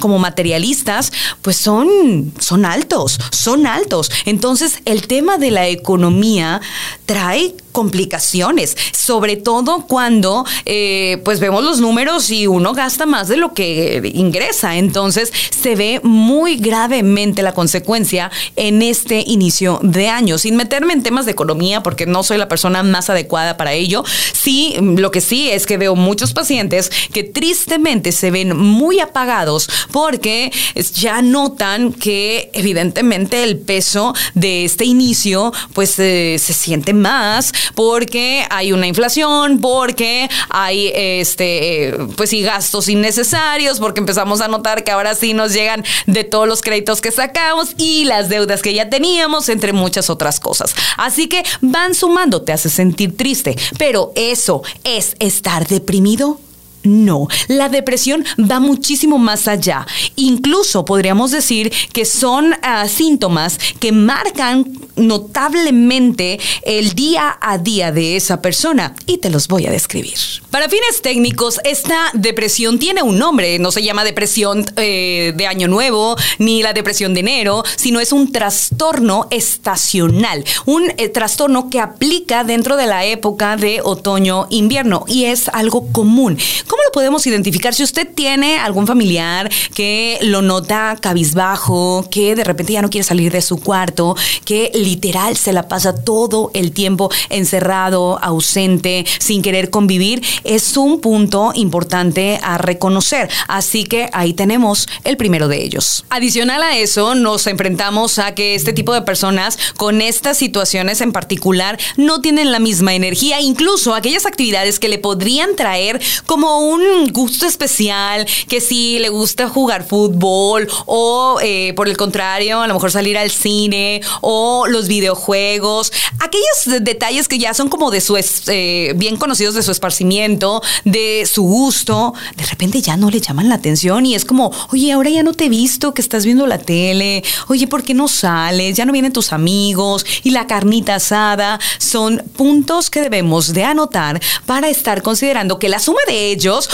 como 0.00 0.18
materialistas, 0.18 1.12
pues 1.42 1.56
son, 1.56 2.32
son 2.38 2.64
altos, 2.64 3.18
son 3.30 3.66
altos. 3.66 4.10
Entonces, 4.24 4.80
el 4.84 5.06
tema 5.06 5.35
de 5.38 5.50
la 5.50 5.68
economía 5.68 6.60
trae 7.04 7.54
complicaciones, 7.76 8.74
sobre 8.92 9.36
todo 9.36 9.84
cuando 9.86 10.46
eh, 10.64 11.20
pues 11.26 11.40
vemos 11.40 11.62
los 11.62 11.78
números 11.78 12.30
y 12.30 12.46
uno 12.46 12.72
gasta 12.72 13.04
más 13.04 13.28
de 13.28 13.36
lo 13.36 13.52
que 13.52 14.00
ingresa. 14.14 14.76
Entonces 14.76 15.30
se 15.50 15.76
ve 15.76 16.00
muy 16.02 16.56
gravemente 16.56 17.42
la 17.42 17.52
consecuencia 17.52 18.30
en 18.56 18.80
este 18.80 19.22
inicio 19.26 19.78
de 19.82 20.08
año, 20.08 20.38
sin 20.38 20.56
meterme 20.56 20.94
en 20.94 21.02
temas 21.02 21.26
de 21.26 21.32
economía 21.32 21.82
porque 21.82 22.06
no 22.06 22.22
soy 22.22 22.38
la 22.38 22.48
persona 22.48 22.82
más 22.82 23.10
adecuada 23.10 23.58
para 23.58 23.74
ello. 23.74 24.04
Sí, 24.32 24.74
lo 24.80 25.10
que 25.10 25.20
sí 25.20 25.50
es 25.50 25.66
que 25.66 25.76
veo 25.76 25.96
muchos 25.96 26.32
pacientes 26.32 26.90
que 27.12 27.24
tristemente 27.24 28.10
se 28.10 28.30
ven 28.30 28.56
muy 28.56 29.00
apagados 29.00 29.68
porque 29.92 30.50
ya 30.94 31.20
notan 31.20 31.92
que 31.92 32.50
evidentemente 32.54 33.44
el 33.44 33.58
peso 33.58 34.14
de 34.32 34.64
este 34.64 34.86
inicio 34.86 35.52
pues 35.74 35.98
eh, 35.98 36.38
se 36.38 36.54
siente 36.54 36.94
más 36.94 37.52
porque 37.74 38.46
hay 38.50 38.72
una 38.72 38.86
inflación, 38.86 39.60
porque 39.60 40.28
hay 40.48 40.92
este, 40.94 41.94
pues 42.16 42.30
sí, 42.30 42.42
gastos 42.42 42.88
innecesarios, 42.88 43.78
porque 43.80 44.00
empezamos 44.00 44.40
a 44.40 44.48
notar 44.48 44.84
que 44.84 44.90
ahora 44.90 45.14
sí 45.14 45.34
nos 45.34 45.52
llegan 45.52 45.84
de 46.06 46.24
todos 46.24 46.48
los 46.48 46.62
créditos 46.62 47.00
que 47.00 47.10
sacamos 47.10 47.74
y 47.76 48.04
las 48.04 48.28
deudas 48.28 48.62
que 48.62 48.74
ya 48.74 48.88
teníamos, 48.88 49.48
entre 49.48 49.72
muchas 49.72 50.10
otras 50.10 50.40
cosas. 50.40 50.74
Así 50.96 51.28
que 51.28 51.42
van 51.60 51.94
sumando, 51.94 52.42
te 52.42 52.52
hace 52.52 52.68
sentir 52.68 53.16
triste, 53.16 53.56
pero 53.78 54.12
eso 54.14 54.62
es 54.84 55.16
estar 55.18 55.66
deprimido. 55.66 56.40
No, 56.86 57.28
la 57.48 57.68
depresión 57.68 58.24
va 58.38 58.60
muchísimo 58.60 59.18
más 59.18 59.48
allá. 59.48 59.86
Incluso 60.14 60.84
podríamos 60.84 61.32
decir 61.32 61.72
que 61.92 62.04
son 62.04 62.54
ah, 62.62 62.86
síntomas 62.88 63.58
que 63.80 63.92
marcan 63.92 64.72
notablemente 64.96 66.38
el 66.62 66.92
día 66.94 67.36
a 67.40 67.58
día 67.58 67.92
de 67.92 68.16
esa 68.16 68.40
persona 68.40 68.94
y 69.06 69.18
te 69.18 69.30
los 69.30 69.48
voy 69.48 69.66
a 69.66 69.70
describir. 69.70 70.16
Para 70.50 70.68
fines 70.68 71.02
técnicos, 71.02 71.60
esta 71.64 72.10
depresión 72.14 72.78
tiene 72.78 73.02
un 73.02 73.18
nombre, 73.18 73.58
no 73.58 73.70
se 73.70 73.82
llama 73.82 74.04
depresión 74.04 74.64
eh, 74.76 75.32
de 75.36 75.46
año 75.46 75.68
nuevo 75.68 76.16
ni 76.38 76.62
la 76.62 76.72
depresión 76.72 77.14
de 77.14 77.20
enero, 77.20 77.62
sino 77.76 78.00
es 78.00 78.12
un 78.12 78.32
trastorno 78.32 79.26
estacional, 79.30 80.44
un 80.64 80.90
eh, 80.96 81.08
trastorno 81.08 81.68
que 81.68 81.80
aplica 81.80 82.44
dentro 82.44 82.76
de 82.76 82.86
la 82.86 83.04
época 83.04 83.56
de 83.56 83.80
otoño-invierno 83.82 85.04
y 85.08 85.24
es 85.24 85.48
algo 85.48 85.92
común. 85.92 86.38
¿Cómo 86.66 86.75
lo 86.84 86.92
podemos 86.92 87.26
identificar? 87.26 87.74
Si 87.74 87.82
usted 87.82 88.08
tiene 88.14 88.58
algún 88.58 88.86
familiar 88.86 89.50
que 89.74 90.18
lo 90.22 90.42
nota 90.42 90.96
cabizbajo, 91.00 92.06
que 92.10 92.34
de 92.34 92.44
repente 92.44 92.72
ya 92.72 92.82
no 92.82 92.90
quiere 92.90 93.04
salir 93.04 93.32
de 93.32 93.42
su 93.42 93.60
cuarto, 93.60 94.16
que 94.44 94.70
literal 94.74 95.36
se 95.36 95.52
la 95.52 95.68
pasa 95.68 95.94
todo 95.94 96.50
el 96.54 96.72
tiempo 96.72 97.10
encerrado, 97.30 98.18
ausente, 98.22 99.04
sin 99.18 99.42
querer 99.42 99.70
convivir, 99.70 100.22
es 100.44 100.76
un 100.76 101.00
punto 101.00 101.52
importante 101.54 102.38
a 102.42 102.58
reconocer. 102.58 103.28
Así 103.48 103.84
que 103.84 104.08
ahí 104.12 104.34
tenemos 104.34 104.88
el 105.04 105.16
primero 105.16 105.48
de 105.48 105.62
ellos. 105.62 106.04
Adicional 106.10 106.62
a 106.62 106.76
eso, 106.76 107.14
nos 107.14 107.46
enfrentamos 107.46 108.18
a 108.18 108.34
que 108.34 108.54
este 108.54 108.72
tipo 108.72 108.92
de 108.92 109.02
personas 109.02 109.58
con 109.76 110.00
estas 110.00 110.38
situaciones 110.38 111.00
en 111.00 111.12
particular 111.12 111.78
no 111.96 112.20
tienen 112.20 112.52
la 112.52 112.58
misma 112.58 112.94
energía, 112.94 113.40
incluso 113.40 113.94
aquellas 113.94 114.26
actividades 114.26 114.78
que 114.78 114.88
le 114.88 114.98
podrían 114.98 115.56
traer 115.56 116.00
como 116.26 116.60
un 116.70 117.12
gusto 117.12 117.46
especial, 117.46 118.26
que 118.48 118.60
si 118.60 118.98
le 118.98 119.08
gusta 119.08 119.48
jugar 119.48 119.86
fútbol 119.86 120.68
o 120.86 121.38
eh, 121.42 121.72
por 121.74 121.88
el 121.88 121.96
contrario, 121.96 122.60
a 122.60 122.66
lo 122.66 122.74
mejor 122.74 122.90
salir 122.90 123.16
al 123.18 123.30
cine 123.30 124.00
o 124.20 124.66
los 124.68 124.88
videojuegos, 124.88 125.92
aquellos 126.20 126.84
detalles 126.84 127.28
que 127.28 127.38
ya 127.38 127.54
son 127.54 127.68
como 127.68 127.90
de 127.90 128.00
su, 128.00 128.16
eh, 128.48 128.92
bien 128.96 129.16
conocidos 129.16 129.54
de 129.54 129.62
su 129.62 129.70
esparcimiento, 129.70 130.62
de 130.84 131.28
su 131.30 131.42
gusto, 131.42 132.14
de 132.36 132.44
repente 132.44 132.80
ya 132.80 132.96
no 132.96 133.10
le 133.10 133.20
llaman 133.20 133.48
la 133.48 133.56
atención 133.56 134.06
y 134.06 134.14
es 134.14 134.24
como, 134.24 134.52
oye, 134.72 134.92
ahora 134.92 135.10
ya 135.10 135.22
no 135.22 135.34
te 135.34 135.46
he 135.46 135.48
visto 135.48 135.94
que 135.94 136.02
estás 136.02 136.24
viendo 136.24 136.46
la 136.46 136.58
tele, 136.58 137.22
oye, 137.48 137.66
¿por 137.66 137.82
qué 137.82 137.94
no 137.94 138.08
sales? 138.08 138.76
Ya 138.76 138.84
no 138.84 138.92
vienen 138.92 139.12
tus 139.12 139.32
amigos 139.32 140.04
y 140.22 140.30
la 140.30 140.46
carnita 140.46 140.96
asada 140.96 141.58
son 141.78 142.22
puntos 142.36 142.90
que 142.90 143.00
debemos 143.00 143.52
de 143.52 143.64
anotar 143.64 144.20
para 144.46 144.68
estar 144.68 145.02
considerando 145.02 145.58
que 145.58 145.68
la 145.68 145.78
suma 145.78 146.00
de 146.06 146.32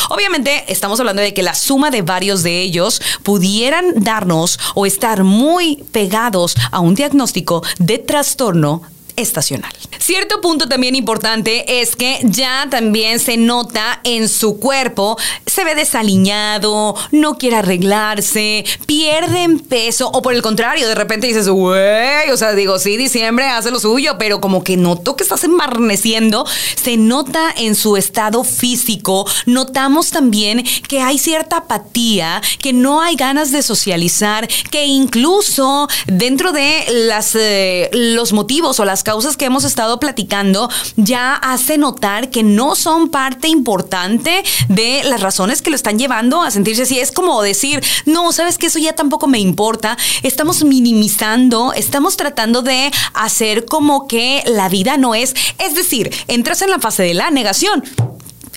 obviamente 0.08 0.64
estamos 0.68 0.98
hablando 1.00 1.22
de 1.22 1.34
que 1.34 1.42
la 1.42 1.54
suma 1.54 1.90
de 1.90 2.02
varios 2.02 2.42
de 2.42 2.60
ellos 2.60 3.00
pudieran 3.22 3.86
darnos 3.96 4.58
o 4.74 4.86
estar 4.86 5.24
muy 5.24 5.84
pegados 5.92 6.54
a 6.70 6.80
un 6.80 6.94
diagnóstico 6.94 7.62
de 7.78 7.98
trastorno 7.98 8.82
estacional. 9.16 9.72
Cierto 9.98 10.40
punto 10.40 10.68
también 10.68 10.96
importante 10.96 11.80
es 11.80 11.96
que 11.96 12.18
ya 12.24 12.66
también 12.70 13.20
se 13.20 13.36
nota 13.36 14.00
en 14.04 14.28
su 14.28 14.58
cuerpo, 14.58 15.16
se 15.46 15.64
ve 15.64 15.74
desaliñado, 15.74 16.96
no 17.12 17.38
quiere 17.38 17.56
arreglarse, 17.56 18.64
pierden 18.86 19.60
peso 19.60 20.10
o 20.12 20.22
por 20.22 20.34
el 20.34 20.42
contrario, 20.42 20.88
de 20.88 20.94
repente 20.94 21.26
dices, 21.26 21.48
güey, 21.48 22.30
o 22.30 22.36
sea, 22.36 22.52
digo, 22.52 22.78
sí, 22.78 22.96
diciembre 22.96 23.46
hace 23.46 23.70
lo 23.70 23.78
suyo, 23.78 24.16
pero 24.18 24.40
como 24.40 24.64
que 24.64 24.76
noto 24.76 25.16
que 25.16 25.22
estás 25.22 25.44
embarneciendo, 25.44 26.44
se 26.82 26.96
nota 26.96 27.54
en 27.56 27.74
su 27.74 27.96
estado 27.96 28.44
físico, 28.44 29.26
notamos 29.46 30.10
también 30.10 30.64
que 30.88 31.00
hay 31.00 31.18
cierta 31.18 31.58
apatía, 31.58 32.42
que 32.58 32.72
no 32.72 33.00
hay 33.00 33.16
ganas 33.16 33.52
de 33.52 33.62
socializar, 33.62 34.48
que 34.70 34.86
incluso 34.86 35.88
dentro 36.06 36.52
de 36.52 36.84
las, 37.06 37.34
eh, 37.34 37.88
los 37.92 38.32
motivos 38.32 38.80
o 38.80 38.84
las 38.84 39.01
causas 39.02 39.36
que 39.36 39.44
hemos 39.44 39.64
estado 39.64 40.00
platicando 40.00 40.68
ya 40.96 41.34
hace 41.34 41.78
notar 41.78 42.30
que 42.30 42.42
no 42.42 42.74
son 42.74 43.08
parte 43.08 43.48
importante 43.48 44.42
de 44.68 45.02
las 45.04 45.20
razones 45.20 45.62
que 45.62 45.70
lo 45.70 45.76
están 45.76 45.98
llevando 45.98 46.42
a 46.42 46.50
sentirse 46.50 46.82
así. 46.82 46.98
Es 46.98 47.12
como 47.12 47.42
decir, 47.42 47.82
no, 48.06 48.32
sabes 48.32 48.58
que 48.58 48.66
eso 48.66 48.78
ya 48.78 48.94
tampoco 48.94 49.26
me 49.26 49.38
importa. 49.38 49.96
Estamos 50.22 50.64
minimizando, 50.64 51.72
estamos 51.72 52.16
tratando 52.16 52.62
de 52.62 52.90
hacer 53.14 53.64
como 53.64 54.06
que 54.06 54.42
la 54.46 54.68
vida 54.68 54.96
no 54.96 55.14
es. 55.14 55.34
Es 55.58 55.74
decir, 55.74 56.10
entras 56.28 56.62
en 56.62 56.70
la 56.70 56.78
fase 56.78 57.02
de 57.02 57.14
la 57.14 57.30
negación 57.30 57.82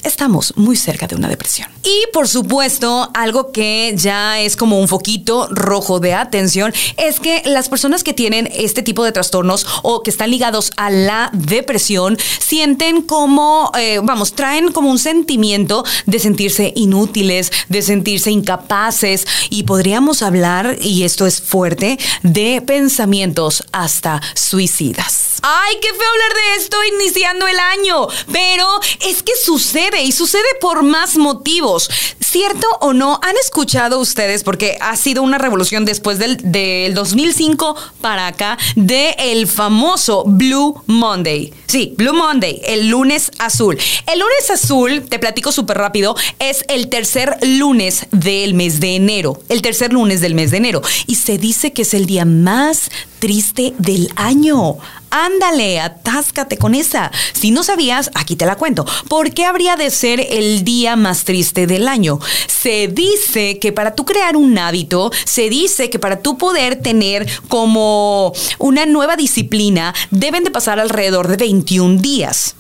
estamos 0.05 0.53
muy 0.55 0.75
cerca 0.75 1.07
de 1.07 1.15
una 1.15 1.27
depresión. 1.27 1.69
Y 1.83 2.11
por 2.13 2.27
supuesto, 2.27 3.09
algo 3.13 3.51
que 3.51 3.93
ya 3.97 4.39
es 4.39 4.55
como 4.55 4.79
un 4.79 4.87
foquito 4.87 5.47
rojo 5.51 5.99
de 5.99 6.13
atención 6.13 6.73
es 6.97 7.19
que 7.19 7.41
las 7.45 7.69
personas 7.69 8.03
que 8.03 8.13
tienen 8.13 8.49
este 8.53 8.81
tipo 8.81 9.03
de 9.03 9.11
trastornos 9.11 9.65
o 9.83 10.01
que 10.03 10.09
están 10.09 10.31
ligados 10.31 10.71
a 10.77 10.89
la 10.89 11.29
depresión 11.33 12.17
sienten 12.39 13.01
como, 13.01 13.71
eh, 13.77 13.99
vamos, 14.03 14.33
traen 14.33 14.71
como 14.71 14.89
un 14.89 14.99
sentimiento 14.99 15.83
de 16.05 16.19
sentirse 16.19 16.73
inútiles, 16.75 17.51
de 17.69 17.81
sentirse 17.81 18.31
incapaces 18.31 19.27
y 19.49 19.63
podríamos 19.63 20.21
hablar, 20.21 20.77
y 20.81 21.03
esto 21.03 21.25
es 21.25 21.41
fuerte, 21.41 21.97
de 22.23 22.61
pensamientos 22.61 23.63
hasta 23.71 24.21
suicidas. 24.35 25.39
Ay, 25.41 25.75
qué 25.81 25.89
feo 25.89 26.09
hablar 26.09 26.33
de 26.33 26.61
esto 26.61 26.77
iniciando 26.95 27.47
el 27.47 27.59
año, 27.59 28.07
pero 28.31 28.67
es 29.07 29.21
que 29.21 29.33
sucede 29.35 29.94
y 30.03 30.11
sucede 30.11 30.43
por 30.59 30.83
más 30.83 31.17
motivos. 31.17 31.89
¿Cierto 32.19 32.67
o 32.81 32.93
no? 32.93 33.19
¿Han 33.21 33.35
escuchado 33.37 33.99
ustedes, 33.99 34.43
porque 34.43 34.77
ha 34.81 34.95
sido 34.97 35.23
una 35.23 35.37
revolución 35.37 35.85
después 35.85 36.19
del, 36.19 36.93
2005 36.93 37.75
para 38.01 38.27
acá, 38.27 38.57
de 38.75 39.15
el 39.17 39.47
famoso 39.47 40.23
Blue 40.25 40.81
Monday? 40.85 41.53
Sí, 41.67 41.93
Blue 41.97 42.13
Monday, 42.13 42.61
el 42.65 42.89
lunes 42.89 43.31
azul. 43.39 43.77
El 44.05 44.19
lunes 44.19 44.49
azul, 44.49 45.03
te 45.07 45.19
platico 45.19 45.51
súper 45.51 45.77
rápido, 45.77 46.15
es 46.39 46.65
el 46.67 46.89
tercer 46.89 47.37
lunes 47.41 48.07
del 48.11 48.53
mes 48.53 48.79
de 48.79 48.95
enero. 48.95 49.39
El 49.49 49.61
tercer 49.61 49.93
lunes 49.93 50.19
del 50.19 50.35
mes 50.35 50.51
de 50.51 50.57
enero. 50.57 50.81
Y 51.07 51.15
se 51.15 51.37
dice 51.37 51.71
que 51.73 51.83
es 51.83 51.93
el 51.93 52.05
día 52.05 52.25
más 52.25 52.89
triste 53.19 53.73
del 53.77 54.09
año. 54.15 54.77
Ándale, 55.09 55.79
atáscate 55.79 56.57
con 56.57 56.75
esa. 56.75 57.11
Si 57.33 57.51
no 57.51 57.63
sabías, 57.63 58.11
aquí 58.15 58.35
te 58.35 58.45
la 58.45 58.57
cuento. 58.57 58.85
¿Por 59.07 59.33
qué 59.33 59.45
habría 59.45 59.75
de 59.75 59.89
ser 59.89 60.19
el 60.19 60.63
día 60.63 60.95
más 60.95 61.23
triste 61.23 61.67
del 61.67 61.87
año? 61.87 62.19
Se 62.47 62.87
dice 62.87 63.59
que 63.59 63.71
para 63.71 63.95
tú 63.95 64.05
crear 64.05 64.35
un 64.35 64.57
hábito, 64.57 65.11
se 65.25 65.49
dice 65.49 65.89
que 65.89 65.99
para 65.99 66.19
tú 66.19 66.37
poder 66.37 66.81
tener 66.81 67.27
como 67.47 68.33
una 68.59 68.85
nueva 68.85 69.15
disciplina, 69.15 69.93
deben 70.11 70.43
de 70.43 70.51
pasar 70.51 70.79
alrededor 70.79 71.27
de 71.27 71.37
21 71.37 72.01
días. 72.01 72.55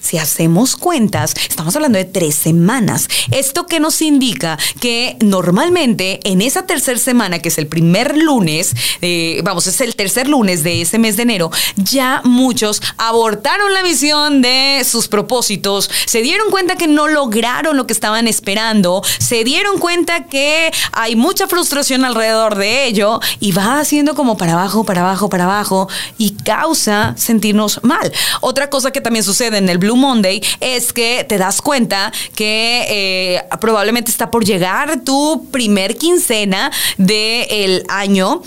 Si 0.00 0.18
hacemos 0.18 0.76
cuentas, 0.76 1.34
estamos 1.48 1.74
hablando 1.76 1.98
de 1.98 2.04
tres 2.04 2.34
semanas. 2.34 3.08
Esto 3.30 3.66
que 3.66 3.80
nos 3.80 4.00
indica 4.00 4.58
que 4.80 5.16
normalmente 5.20 6.20
en 6.24 6.40
esa 6.40 6.66
tercera 6.66 6.98
semana, 6.98 7.40
que 7.40 7.48
es 7.48 7.58
el 7.58 7.66
primer 7.66 8.16
lunes, 8.16 8.74
eh, 9.02 9.40
vamos, 9.44 9.66
es 9.66 9.80
el 9.80 9.96
tercer 9.96 10.28
lunes 10.28 10.62
de 10.62 10.82
ese 10.82 10.98
mes 10.98 11.16
de 11.16 11.24
enero, 11.24 11.50
ya 11.76 12.22
muchos 12.24 12.80
abortaron 12.96 13.72
la 13.74 13.82
visión 13.82 14.40
de 14.40 14.82
sus 14.88 15.08
propósitos, 15.08 15.90
se 16.06 16.22
dieron 16.22 16.50
cuenta 16.50 16.76
que 16.76 16.86
no 16.86 17.08
lograron 17.08 17.76
lo 17.76 17.86
que 17.86 17.92
estaban 17.92 18.28
esperando, 18.28 19.02
se 19.18 19.44
dieron 19.44 19.78
cuenta 19.78 20.26
que 20.26 20.72
hay 20.92 21.16
mucha 21.16 21.48
frustración 21.48 22.04
alrededor 22.04 22.56
de 22.56 22.86
ello 22.86 23.20
y 23.40 23.52
va 23.52 23.80
haciendo 23.80 24.14
como 24.14 24.36
para 24.36 24.52
abajo, 24.52 24.84
para 24.84 25.02
abajo, 25.02 25.28
para 25.28 25.44
abajo 25.44 25.88
y 26.16 26.32
causa 26.44 27.14
sentirnos 27.16 27.80
mal. 27.82 28.12
Otra 28.40 28.70
cosa 28.70 28.90
que 28.90 29.00
también 29.00 29.24
sucede 29.24 29.58
en 29.58 29.68
el 29.68 29.78
Monday 29.96 30.42
es 30.60 30.92
que 30.92 31.24
te 31.28 31.38
das 31.38 31.62
cuenta 31.62 32.12
que 32.34 32.84
eh, 32.88 33.42
probablemente 33.60 34.10
está 34.10 34.30
por 34.30 34.44
llegar 34.44 35.04
tu 35.04 35.46
primer 35.50 35.96
quincena 35.96 36.70
del 36.96 37.84
año 37.88 38.42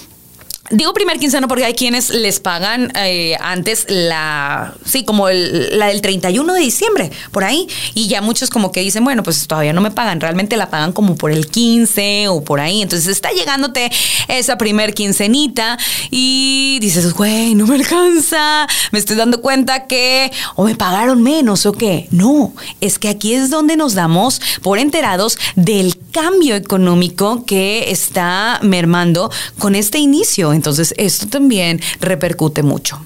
Digo 0.70 0.94
primer 0.94 1.20
quincena 1.20 1.48
porque 1.48 1.66
hay 1.66 1.74
quienes 1.74 2.12
les 2.12 2.40
pagan 2.40 2.94
eh, 2.96 3.36
antes 3.42 3.88
la, 3.90 4.76
sí, 4.86 5.04
como 5.04 5.28
la 5.30 5.88
del 5.88 6.02
31 6.02 6.54
de 6.54 6.62
diciembre, 6.62 7.12
por 7.32 7.44
ahí. 7.44 7.68
Y 7.96 8.08
ya 8.08 8.22
muchos 8.22 8.50
como 8.52 8.72
que 8.72 8.80
dicen, 8.82 9.04
bueno, 9.04 9.24
pues 9.24 9.48
todavía 9.48 9.74
no 9.74 9.82
me 9.82 9.92
pagan, 9.92 10.22
realmente 10.22 10.56
la 10.58 10.70
pagan 10.70 10.94
como 10.94 11.16
por 11.16 11.32
el 11.32 11.48
15 11.48 12.28
o 12.30 12.44
por 12.44 12.60
ahí. 12.60 12.82
Entonces 12.84 13.08
está 13.08 13.32
llegándote 13.32 13.92
esa 14.28 14.58
primer 14.58 14.94
quincenita 14.94 15.78
y 16.12 16.78
dices, 16.80 17.12
güey, 17.14 17.56
no 17.56 17.66
me 17.66 17.76
alcanza, 17.76 18.68
me 18.92 19.00
estoy 19.00 19.18
dando 19.18 19.42
cuenta 19.42 19.88
que 19.88 20.32
o 20.56 20.64
me 20.64 20.76
pagaron 20.76 21.24
menos 21.24 21.66
o 21.66 21.74
qué. 21.74 22.08
No, 22.12 22.54
es 22.80 23.00
que 23.00 23.10
aquí 23.10 23.34
es 23.34 23.50
donde 23.50 23.76
nos 23.76 23.94
damos 23.96 24.40
por 24.62 24.78
enterados 24.78 25.38
del 25.56 25.98
cambio 26.12 26.56
económico 26.56 27.46
que 27.46 27.92
está 27.92 28.60
mermando 28.62 29.32
con 29.58 29.76
este 29.76 29.98
inicio. 29.98 30.51
Entonces, 30.54 30.94
esto 30.98 31.28
también 31.28 31.80
repercute 32.00 32.64
mucho. 32.64 33.00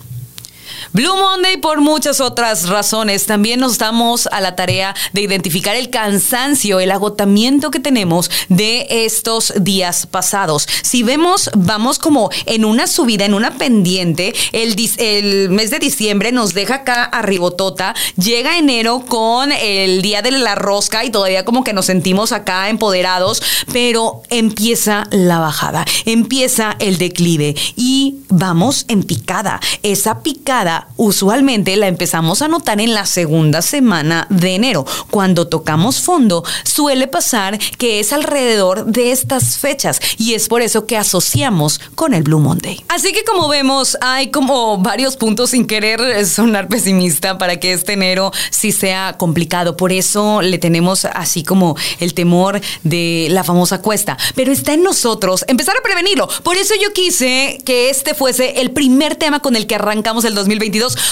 Blue 0.93 1.15
Monday 1.15 1.57
por 1.57 1.81
muchas 1.81 2.21
otras 2.21 2.69
razones. 2.69 3.25
También 3.25 3.59
nos 3.59 3.77
damos 3.77 4.27
a 4.27 4.41
la 4.41 4.55
tarea 4.55 4.95
de 5.13 5.21
identificar 5.21 5.75
el 5.75 5.89
cansancio, 5.89 6.79
el 6.79 6.91
agotamiento 6.91 7.71
que 7.71 7.79
tenemos 7.79 8.29
de 8.49 8.87
estos 8.89 9.53
días 9.59 10.05
pasados. 10.05 10.67
Si 10.83 11.03
vemos, 11.03 11.49
vamos 11.55 11.99
como 11.99 12.29
en 12.45 12.65
una 12.65 12.87
subida, 12.87 13.25
en 13.25 13.33
una 13.33 13.57
pendiente, 13.57 14.33
el, 14.51 14.75
el 14.97 15.49
mes 15.49 15.71
de 15.71 15.79
diciembre 15.79 16.31
nos 16.31 16.53
deja 16.53 16.75
acá 16.75 17.03
arribotota, 17.03 17.95
llega 18.17 18.57
enero 18.57 19.05
con 19.07 19.51
el 19.51 20.01
día 20.01 20.21
de 20.21 20.31
la 20.31 20.55
rosca 20.55 21.03
y 21.03 21.09
todavía 21.09 21.45
como 21.45 21.63
que 21.63 21.73
nos 21.73 21.85
sentimos 21.85 22.31
acá 22.31 22.69
empoderados, 22.69 23.41
pero 23.71 24.21
empieza 24.29 25.07
la 25.11 25.39
bajada, 25.39 25.85
empieza 26.05 26.75
el 26.79 26.97
declive 26.97 27.55
y 27.75 28.17
vamos 28.29 28.85
en 28.87 29.03
picada. 29.03 29.59
Esa 29.83 30.21
picada 30.21 30.74
usualmente 30.97 31.75
la 31.75 31.87
empezamos 31.87 32.41
a 32.41 32.47
notar 32.47 32.79
en 32.81 32.93
la 32.93 33.05
segunda 33.05 33.61
semana 33.61 34.27
de 34.29 34.55
enero. 34.55 34.85
Cuando 35.09 35.47
tocamos 35.47 35.99
fondo, 35.99 36.43
suele 36.63 37.07
pasar 37.07 37.57
que 37.77 37.99
es 37.99 38.13
alrededor 38.13 38.85
de 38.85 39.11
estas 39.11 39.57
fechas 39.57 39.99
y 40.17 40.33
es 40.33 40.47
por 40.47 40.61
eso 40.61 40.85
que 40.85 40.97
asociamos 40.97 41.79
con 41.95 42.13
el 42.13 42.23
Blue 42.23 42.39
Monday. 42.39 42.83
Así 42.87 43.11
que 43.11 43.23
como 43.23 43.47
vemos, 43.47 43.97
hay 44.01 44.31
como 44.31 44.77
varios 44.77 45.17
puntos 45.17 45.51
sin 45.51 45.67
querer 45.67 46.25
sonar 46.25 46.67
pesimista 46.67 47.37
para 47.37 47.59
que 47.59 47.73
este 47.73 47.93
enero 47.93 48.31
sí 48.49 48.71
sea 48.71 49.15
complicado. 49.17 49.77
Por 49.77 49.91
eso 49.91 50.41
le 50.41 50.57
tenemos 50.57 51.05
así 51.05 51.43
como 51.43 51.75
el 51.99 52.13
temor 52.13 52.61
de 52.83 53.27
la 53.31 53.43
famosa 53.43 53.81
cuesta. 53.81 54.17
Pero 54.35 54.51
está 54.51 54.73
en 54.73 54.83
nosotros 54.83 55.45
empezar 55.47 55.75
a 55.77 55.81
prevenirlo. 55.81 56.27
Por 56.43 56.57
eso 56.57 56.73
yo 56.81 56.91
quise 56.93 57.61
que 57.65 57.89
este 57.89 58.13
fuese 58.13 58.61
el 58.61 58.71
primer 58.71 59.15
tema 59.15 59.39
con 59.39 59.55
el 59.55 59.67
que 59.67 59.75
arrancamos 59.75 60.25
el 60.25 60.35
2020 60.35 60.64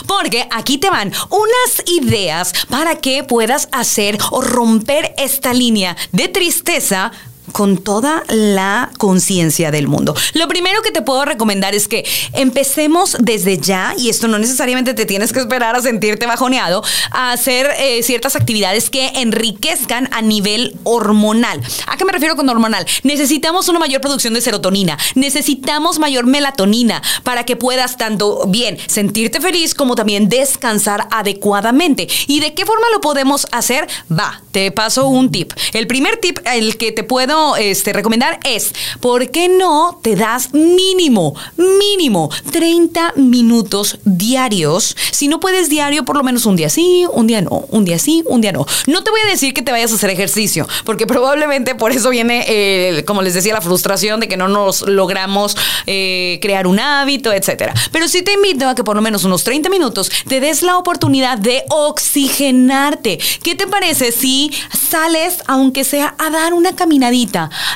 porque 0.07 0.47
aquí 0.51 0.77
te 0.77 0.89
van 0.89 1.11
unas 1.29 1.83
ideas 1.87 2.53
para 2.69 2.97
que 2.99 3.23
puedas 3.23 3.67
hacer 3.71 4.17
o 4.31 4.41
romper 4.41 5.13
esta 5.17 5.53
línea 5.53 5.95
de 6.11 6.27
tristeza 6.27 7.11
con 7.51 7.77
toda 7.77 8.23
la 8.29 8.91
conciencia 8.97 9.71
del 9.71 9.88
mundo. 9.88 10.15
Lo 10.34 10.47
primero 10.47 10.82
que 10.82 10.91
te 10.91 11.01
puedo 11.01 11.25
recomendar 11.25 11.75
es 11.75 11.88
que 11.88 12.06
empecemos 12.34 13.17
desde 13.19 13.58
ya, 13.58 13.93
y 13.97 14.10
esto 14.10 14.27
no 14.27 14.39
necesariamente 14.39 14.93
te 14.93 15.06
tienes 15.06 15.34
que 15.34 15.39
esperar 15.39 15.75
a 15.75 15.82
sentirte 15.82 16.25
bajoneado, 16.25 16.84
a 17.12 17.32
hacer 17.32 17.69
eh, 17.77 18.01
ciertas 18.03 18.36
actividades 18.36 18.89
que 18.89 19.08
enriquezcan 19.15 20.10
a 20.12 20.21
nivel 20.21 20.75
hormonal. 20.84 21.62
¿A 21.88 21.97
qué 21.97 22.06
me 22.06 22.12
refiero 22.12 22.36
con 22.36 22.49
hormonal? 22.49 22.86
Necesitamos 23.03 23.67
una 23.67 23.79
mayor 23.79 24.01
producción 24.01 24.34
de 24.34 24.41
serotonina, 24.41 24.97
necesitamos 25.15 25.99
mayor 25.99 26.25
melatonina 26.25 27.01
para 27.23 27.45
que 27.45 27.56
puedas 27.56 27.97
tanto 27.97 28.45
bien 28.47 28.77
sentirte 28.88 29.41
feliz 29.41 29.75
como 29.75 29.95
también 29.95 30.29
descansar 30.29 31.08
adecuadamente. 31.12 32.08
¿Y 32.27 32.39
de 32.39 32.53
qué 32.53 32.65
forma 32.65 32.88
lo 32.91 33.01
podemos 33.01 33.47
hacer? 33.51 33.88
Va, 34.12 34.41
te 34.51 34.71
paso 34.71 35.08
un 35.08 35.32
tip. 35.32 35.53
El 35.73 35.88
primer 35.88 36.17
tip, 36.17 36.39
el 36.45 36.77
que 36.77 36.91
te 36.91 37.03
puedo 37.03 37.33
este, 37.58 37.93
recomendar 37.93 38.39
es, 38.43 38.74
¿por 39.00 39.30
qué 39.32 39.50
no 39.50 40.00
te 40.02 40.15
das 40.15 40.54
mínimo, 40.54 41.36
mínimo 41.58 42.30
30 42.52 43.13
minutos 43.15 44.00
diarios? 44.04 44.96
Si 45.12 45.28
no 45.28 45.39
puedes 45.39 45.69
diario, 45.69 46.06
por 46.06 46.17
lo 46.17 46.24
menos 46.24 46.46
un 46.46 46.56
día 46.56 46.69
sí, 46.69 47.06
un 47.12 47.28
día 47.28 47.41
no, 47.41 47.65
un 47.69 47.86
día 47.86 48.00
sí, 48.00 48.24
un 48.26 48.41
día 48.41 48.52
no. 48.52 48.65
No 48.88 49.04
te 49.04 49.12
voy 49.12 49.22
a 49.26 49.30
decir 49.30 49.54
que 49.54 49.62
te 49.62 49.72
vayas 49.72 49.91
a 49.91 49.96
hacer 49.96 50.10
ejercicio, 50.10 50.67
porque 50.86 51.08
probablemente 51.08 51.76
por 51.76 51.91
eso 51.91 52.10
viene, 52.10 52.46
eh, 52.48 53.04
como 53.06 53.22
les 53.22 53.34
decía, 53.34 53.54
la 53.54 53.62
frustración 53.62 54.19
de 54.19 54.28
que 54.28 54.38
no 54.38 54.48
nos 54.48 54.82
logramos 54.82 55.56
eh, 55.86 56.39
crear 56.41 56.67
un 56.67 56.80
hábito, 56.80 57.32
etcétera. 57.32 57.74
Pero 57.91 58.08
sí 58.08 58.22
te 58.22 58.34
invito 58.34 58.67
a 58.67 58.76
que 58.76 58.84
por 58.84 58.96
lo 58.96 59.02
menos 59.02 59.24
unos 59.24 59.43
30 59.43 59.69
minutos 59.69 60.12
te 60.28 60.39
des 60.39 60.63
la 60.63 60.78
oportunidad 60.78 61.38
de 61.38 61.63
oxigenarte. 61.69 63.19
¿Qué 63.41 63.56
te 63.56 63.67
parece 63.67 64.12
si 64.12 64.52
sales, 64.89 65.38
aunque 65.48 65.84
sea 65.84 66.15
a 66.17 66.30
dar 66.30 66.54
una 66.54 66.76
caminadita? 66.76 67.22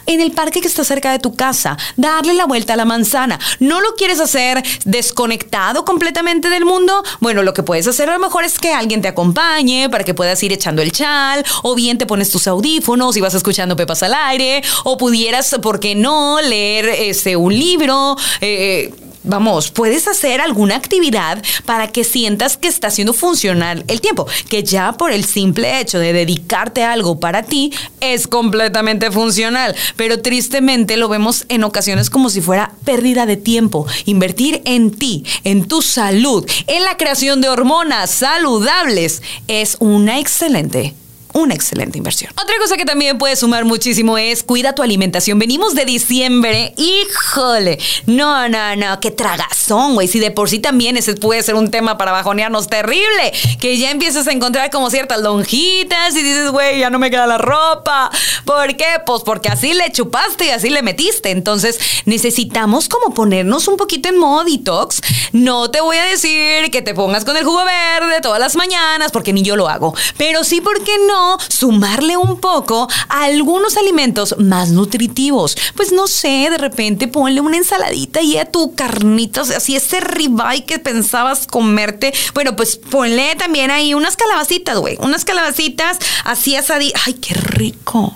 En 0.06 0.22
el 0.22 0.32
parque 0.32 0.62
que 0.62 0.68
está 0.68 0.84
cerca 0.84 1.12
de 1.12 1.20
tu 1.20 1.36
casa, 1.36 1.78
darle 1.96 2.34
la 2.34 2.46
vuelta 2.46 2.74
a 2.74 2.76
la 2.76 2.86
manzana. 2.86 3.40
¿No 3.60 3.82
lo 3.82 3.96
quieres 3.96 4.20
hacer 4.20 4.64
desconectado 4.86 5.86
completamente 5.86 6.50
del 6.50 6.66
mundo? 6.66 7.04
Bueno, 7.20 7.44
lo 7.44 7.54
que 7.54 7.64
puedes 7.64 7.88
hacer 7.88 8.10
a 8.10 8.14
lo 8.14 8.20
mejor 8.20 8.44
es 8.44 8.60
que 8.60 8.74
alguien 8.74 9.02
te 9.02 9.08
acompañe 9.08 9.90
para 9.90 10.04
que 10.04 10.14
puedas 10.14 10.42
ir 10.44 10.52
echando 10.52 10.82
el 10.82 10.92
chal, 10.92 11.46
o 11.64 11.76
bien 11.76 11.98
te 11.98 12.06
pones 12.06 12.30
tus 12.30 12.48
audífonos 12.48 13.16
y 13.18 13.22
vas 13.22 13.34
escuchando 13.34 13.76
Pepas 13.76 14.04
al 14.04 14.14
aire, 14.14 14.64
o 14.84 14.98
pudieras, 14.98 15.56
¿por 15.62 15.80
qué 15.80 15.96
no?, 15.96 16.40
leer 16.42 16.88
este, 16.90 17.36
un 17.36 17.54
libro. 17.58 18.16
Eh, 18.42 18.94
vamos, 19.28 19.72
puedes 19.72 20.08
hacer 20.08 20.42
alguna 20.42 20.76
actividad 20.76 21.44
para 21.66 21.88
que 21.88 22.04
sientas 22.04 22.58
que 22.58 22.68
está 22.68 22.90
siendo 22.90 23.14
funcional 23.14 23.84
el 23.88 24.02
tiempo, 24.02 24.28
que 24.50 24.64
ya 24.64 24.94
por 24.94 25.12
el 25.12 25.26
simple 25.26 25.80
hecho 25.80 26.00
de 26.00 26.14
dedicarte 26.14 26.84
a 26.84 26.94
algo 26.94 27.20
para 27.20 27.44
ti 27.44 27.72
es 28.00 28.28
completamente 28.28 29.12
funcional, 29.12 29.76
pero 29.96 30.22
tristemente 30.22 30.98
lo 30.98 31.10
vemos 31.10 31.46
en 31.50 31.64
ocasiones 31.64 32.10
como 32.10 32.30
si 32.30 32.42
fuera 32.42 32.74
pérdida 32.86 33.26
de 33.26 33.38
tiempo. 33.38 33.86
Invertir 34.06 34.62
en 34.66 34.92
ti, 34.92 35.24
en 35.44 35.68
tu 35.68 35.82
salud, 35.82 36.48
en 36.68 36.84
la 36.84 36.98
creación 36.98 37.42
de 37.42 37.50
hormonas 37.50 38.10
saludables 38.10 39.22
es 39.48 39.78
una 39.80 40.20
excelente 40.20 40.96
una 41.38 41.54
excelente 41.54 41.98
inversión. 41.98 42.32
Otra 42.42 42.56
cosa 42.60 42.78
que 42.78 42.86
también 42.86 43.18
puede 43.18 43.36
sumar 43.36 43.64
muchísimo 43.64 44.18
es 44.18 44.44
cuida 44.44 44.74
tu 44.74 44.82
alimentación. 44.82 45.38
Venimos 45.38 45.76
de 45.76 45.86
diciembre, 45.86 46.74
híjole, 46.78 47.80
no, 48.08 48.50
no, 48.50 48.76
no, 48.76 49.00
qué 49.00 49.12
tragazón, 49.12 49.94
güey. 49.94 50.08
Si 50.08 50.20
de 50.20 50.32
por 50.32 50.50
sí 50.50 50.60
también 50.60 50.98
ese 50.98 51.14
puede 51.16 51.44
ser 51.44 51.56
un 51.56 51.70
tema 51.70 51.98
para 51.98 52.12
bajonearnos 52.12 52.68
terrible, 52.68 53.34
que 53.60 53.78
ya 53.78 53.92
empiezas 53.92 54.28
a 54.28 54.32
encontrar 54.32 54.72
como 54.72 54.90
ciertas 54.90 55.22
lonjitas 55.22 56.16
y 56.16 56.24
dices, 56.24 56.50
güey, 56.50 56.80
ya 56.80 56.90
no 56.90 57.00
me 57.00 57.12
queda 57.12 57.28
la 57.28 57.38
ropa. 57.38 58.10
¿Por 58.46 58.76
qué? 58.76 59.02
Pues 59.06 59.22
porque 59.24 59.50
así 59.50 59.74
le 59.74 59.92
chupaste 59.92 60.46
y 60.46 60.50
así 60.50 60.70
le 60.70 60.82
metiste. 60.82 61.30
Entonces 61.30 61.80
necesitamos 62.06 62.90
como 62.90 63.14
ponernos 63.14 63.68
un 63.68 63.78
poquito 63.78 64.10
en 64.10 64.18
modo 64.18 64.44
detox. 64.44 65.02
No 65.34 65.70
te 65.70 65.82
voy 65.82 65.98
a 65.98 66.06
decir 66.06 66.72
que 66.72 66.82
te 66.82 66.94
pongas 66.94 67.26
con 67.26 67.38
el 67.38 67.44
jugo 67.44 67.64
verde 67.64 68.22
todas 68.22 68.40
las 68.40 68.56
mañanas, 68.56 69.12
porque 69.12 69.34
ni 69.34 69.44
yo 69.44 69.56
lo 69.56 69.70
hago. 69.70 69.94
Pero 70.18 70.44
sí, 70.44 70.62
¿por 70.62 70.84
qué 70.84 70.94
no? 71.08 71.27
Sumarle 71.50 72.18
un 72.18 72.40
poco 72.40 72.88
a 73.10 73.24
algunos 73.24 73.78
alimentos 73.78 74.36
más 74.38 74.70
nutritivos. 74.70 75.58
Pues 75.76 75.92
no 75.92 76.08
sé, 76.08 76.48
de 76.50 76.58
repente 76.58 77.08
ponle 77.08 77.42
una 77.42 77.58
ensaladita 77.58 78.22
y 78.22 78.38
a 78.38 78.46
tu 78.46 78.76
carnita, 78.76 79.42
así 79.42 79.76
ese 79.76 80.00
ribeye 80.00 80.66
que 80.66 80.80
pensabas 80.80 81.48
comerte. 81.48 82.14
Bueno, 82.34 82.56
pues 82.56 82.78
ponle 82.78 83.36
también 83.36 83.72
ahí 83.72 83.94
unas 83.94 84.16
calabacitas, 84.16 84.78
güey. 84.78 84.98
Unas 85.02 85.26
calabacitas 85.26 85.98
así 86.24 86.56
asaditas. 86.56 87.02
¡Ay, 87.06 87.14
qué 87.14 87.34
rico! 87.34 88.14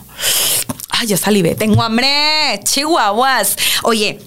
¡Ay, 0.90 1.08
ya 1.08 1.18
salivé! 1.18 1.56
Tengo 1.56 1.82
hambre. 1.82 2.60
Chihuahuas. 2.64 3.56
Oye, 3.84 4.20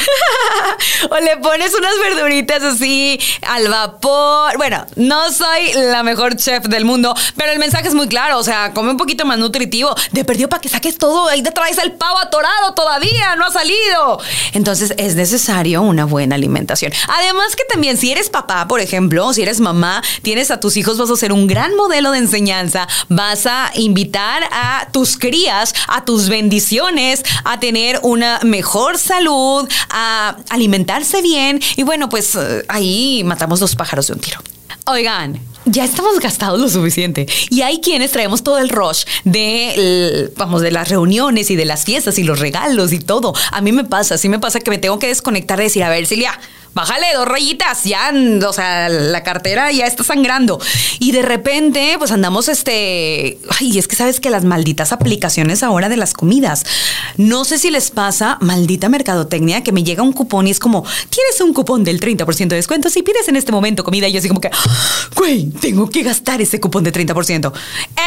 o 1.10 1.16
le 1.18 1.36
pones 1.38 1.74
unas 1.74 1.98
verduritas 1.98 2.62
así 2.62 3.18
al 3.46 3.68
vapor. 3.68 4.56
Bueno, 4.56 4.86
no 4.96 5.32
soy 5.32 5.72
la 5.74 6.02
mejor 6.02 6.36
chef 6.36 6.64
del 6.64 6.84
mundo, 6.84 7.14
pero 7.36 7.52
el 7.52 7.58
mensaje 7.58 7.88
es 7.88 7.94
muy 7.94 8.08
claro. 8.08 8.38
O 8.38 8.44
sea, 8.44 8.72
come 8.72 8.90
un 8.90 8.96
poquito 8.96 9.24
más 9.24 9.38
nutritivo. 9.38 9.94
De 10.12 10.24
perdió 10.24 10.48
para 10.48 10.60
que 10.60 10.68
saques 10.68 10.98
todo. 10.98 11.28
Ahí 11.28 11.42
te 11.42 11.50
traes 11.50 11.78
el 11.78 11.92
pavo 11.92 12.18
atorado 12.18 12.74
todavía, 12.74 13.36
no 13.36 13.46
ha 13.46 13.52
salido. 13.52 14.20
Entonces 14.52 14.94
es 14.96 15.14
necesario 15.14 15.82
una 15.82 16.04
buena 16.04 16.34
alimentación. 16.34 16.92
Además 17.08 17.56
que 17.56 17.64
también 17.64 17.96
si 17.96 18.12
eres 18.12 18.30
papá, 18.30 18.66
por 18.68 18.80
ejemplo, 18.80 19.32
si 19.32 19.42
eres 19.42 19.60
mamá, 19.60 20.02
tienes 20.22 20.50
a 20.50 20.60
tus 20.60 20.76
hijos, 20.76 20.98
vas 20.98 21.10
a 21.10 21.16
ser 21.16 21.32
un 21.32 21.46
gran 21.46 21.74
modelo 21.76 22.10
de 22.12 22.18
enseñanza. 22.18 22.88
Vas 23.08 23.46
a 23.46 23.70
invitar 23.74 24.44
a 24.50 24.88
tus 24.92 25.16
crías, 25.18 25.74
a 25.88 26.04
tus 26.04 26.28
bendiciones, 26.28 27.22
a 27.44 27.60
tener 27.60 28.00
una 28.02 28.40
mejor 28.42 28.98
salud, 28.98 29.68
a 29.90 30.36
alimentarse 30.50 31.22
bien 31.22 31.60
y 31.76 31.82
bueno, 31.82 32.08
pues 32.08 32.34
eh, 32.34 32.64
ahí 32.68 33.22
matamos 33.24 33.60
dos 33.60 33.74
pájaros 33.74 34.06
de 34.06 34.14
un 34.14 34.20
tiro. 34.20 34.40
Oigan, 34.86 35.40
ya 35.64 35.84
estamos 35.84 36.18
gastados 36.18 36.60
lo 36.60 36.68
suficiente. 36.68 37.26
Y 37.50 37.62
hay 37.62 37.80
quienes 37.80 38.10
traemos 38.10 38.42
todo 38.42 38.58
el 38.58 38.68
rush 38.68 39.04
de, 39.24 40.30
vamos, 40.36 40.60
de 40.60 40.72
las 40.72 40.88
reuniones 40.88 41.50
y 41.50 41.56
de 41.56 41.64
las 41.64 41.84
fiestas 41.84 42.18
y 42.18 42.24
los 42.24 42.40
regalos 42.40 42.92
y 42.92 42.98
todo. 42.98 43.32
A 43.52 43.60
mí 43.60 43.70
me 43.70 43.84
pasa, 43.84 44.18
sí 44.18 44.28
me 44.28 44.40
pasa 44.40 44.58
que 44.58 44.70
me 44.70 44.78
tengo 44.78 44.98
que 44.98 45.06
desconectar 45.06 45.60
y 45.60 45.64
decir, 45.64 45.84
a 45.84 45.88
ver, 45.88 46.06
Silvia, 46.06 46.38
bájale 46.74 47.06
dos 47.14 47.26
rayitas, 47.26 47.84
ya, 47.84 48.12
o 48.46 48.52
sea, 48.52 48.88
la 48.88 49.22
cartera 49.22 49.70
ya 49.72 49.86
está 49.86 50.04
sangrando. 50.04 50.60
Y 50.98 51.12
de 51.12 51.22
repente, 51.22 51.96
pues 51.98 52.10
andamos 52.12 52.48
este, 52.48 53.38
ay, 53.60 53.78
es 53.78 53.88
que 53.88 53.96
sabes 53.96 54.20
que 54.20 54.30
las 54.30 54.44
malditas 54.44 54.92
aplicaciones 54.92 55.62
ahora 55.62 55.88
de 55.88 55.96
las 55.96 56.14
comidas, 56.14 56.64
no 57.16 57.44
sé 57.44 57.58
si 57.58 57.70
les 57.70 57.90
pasa, 57.90 58.38
maldita 58.40 58.88
mercadotecnia, 58.88 59.62
que 59.62 59.72
me 59.72 59.84
llega 59.84 60.02
un 60.02 60.12
cupón 60.12 60.46
y 60.48 60.50
es 60.50 60.58
como, 60.58 60.84
tienes 61.10 61.40
un 61.40 61.52
cupón 61.52 61.84
del 61.84 62.00
30% 62.00 62.48
de 62.48 62.56
descuento 62.56 62.90
si 62.90 63.02
pides 63.02 63.28
en 63.28 63.36
este 63.36 63.52
momento 63.52 63.84
comida 63.84 64.08
y 64.08 64.12
yo 64.12 64.18
así 64.18 64.28
como 64.28 64.40
que, 64.40 64.50
güey, 65.16 65.50
tengo 65.50 65.88
que 65.88 66.02
gastar 66.02 66.40
ese 66.40 66.60
cupón 66.60 66.84
de 66.84 66.92
30%. 66.92 67.52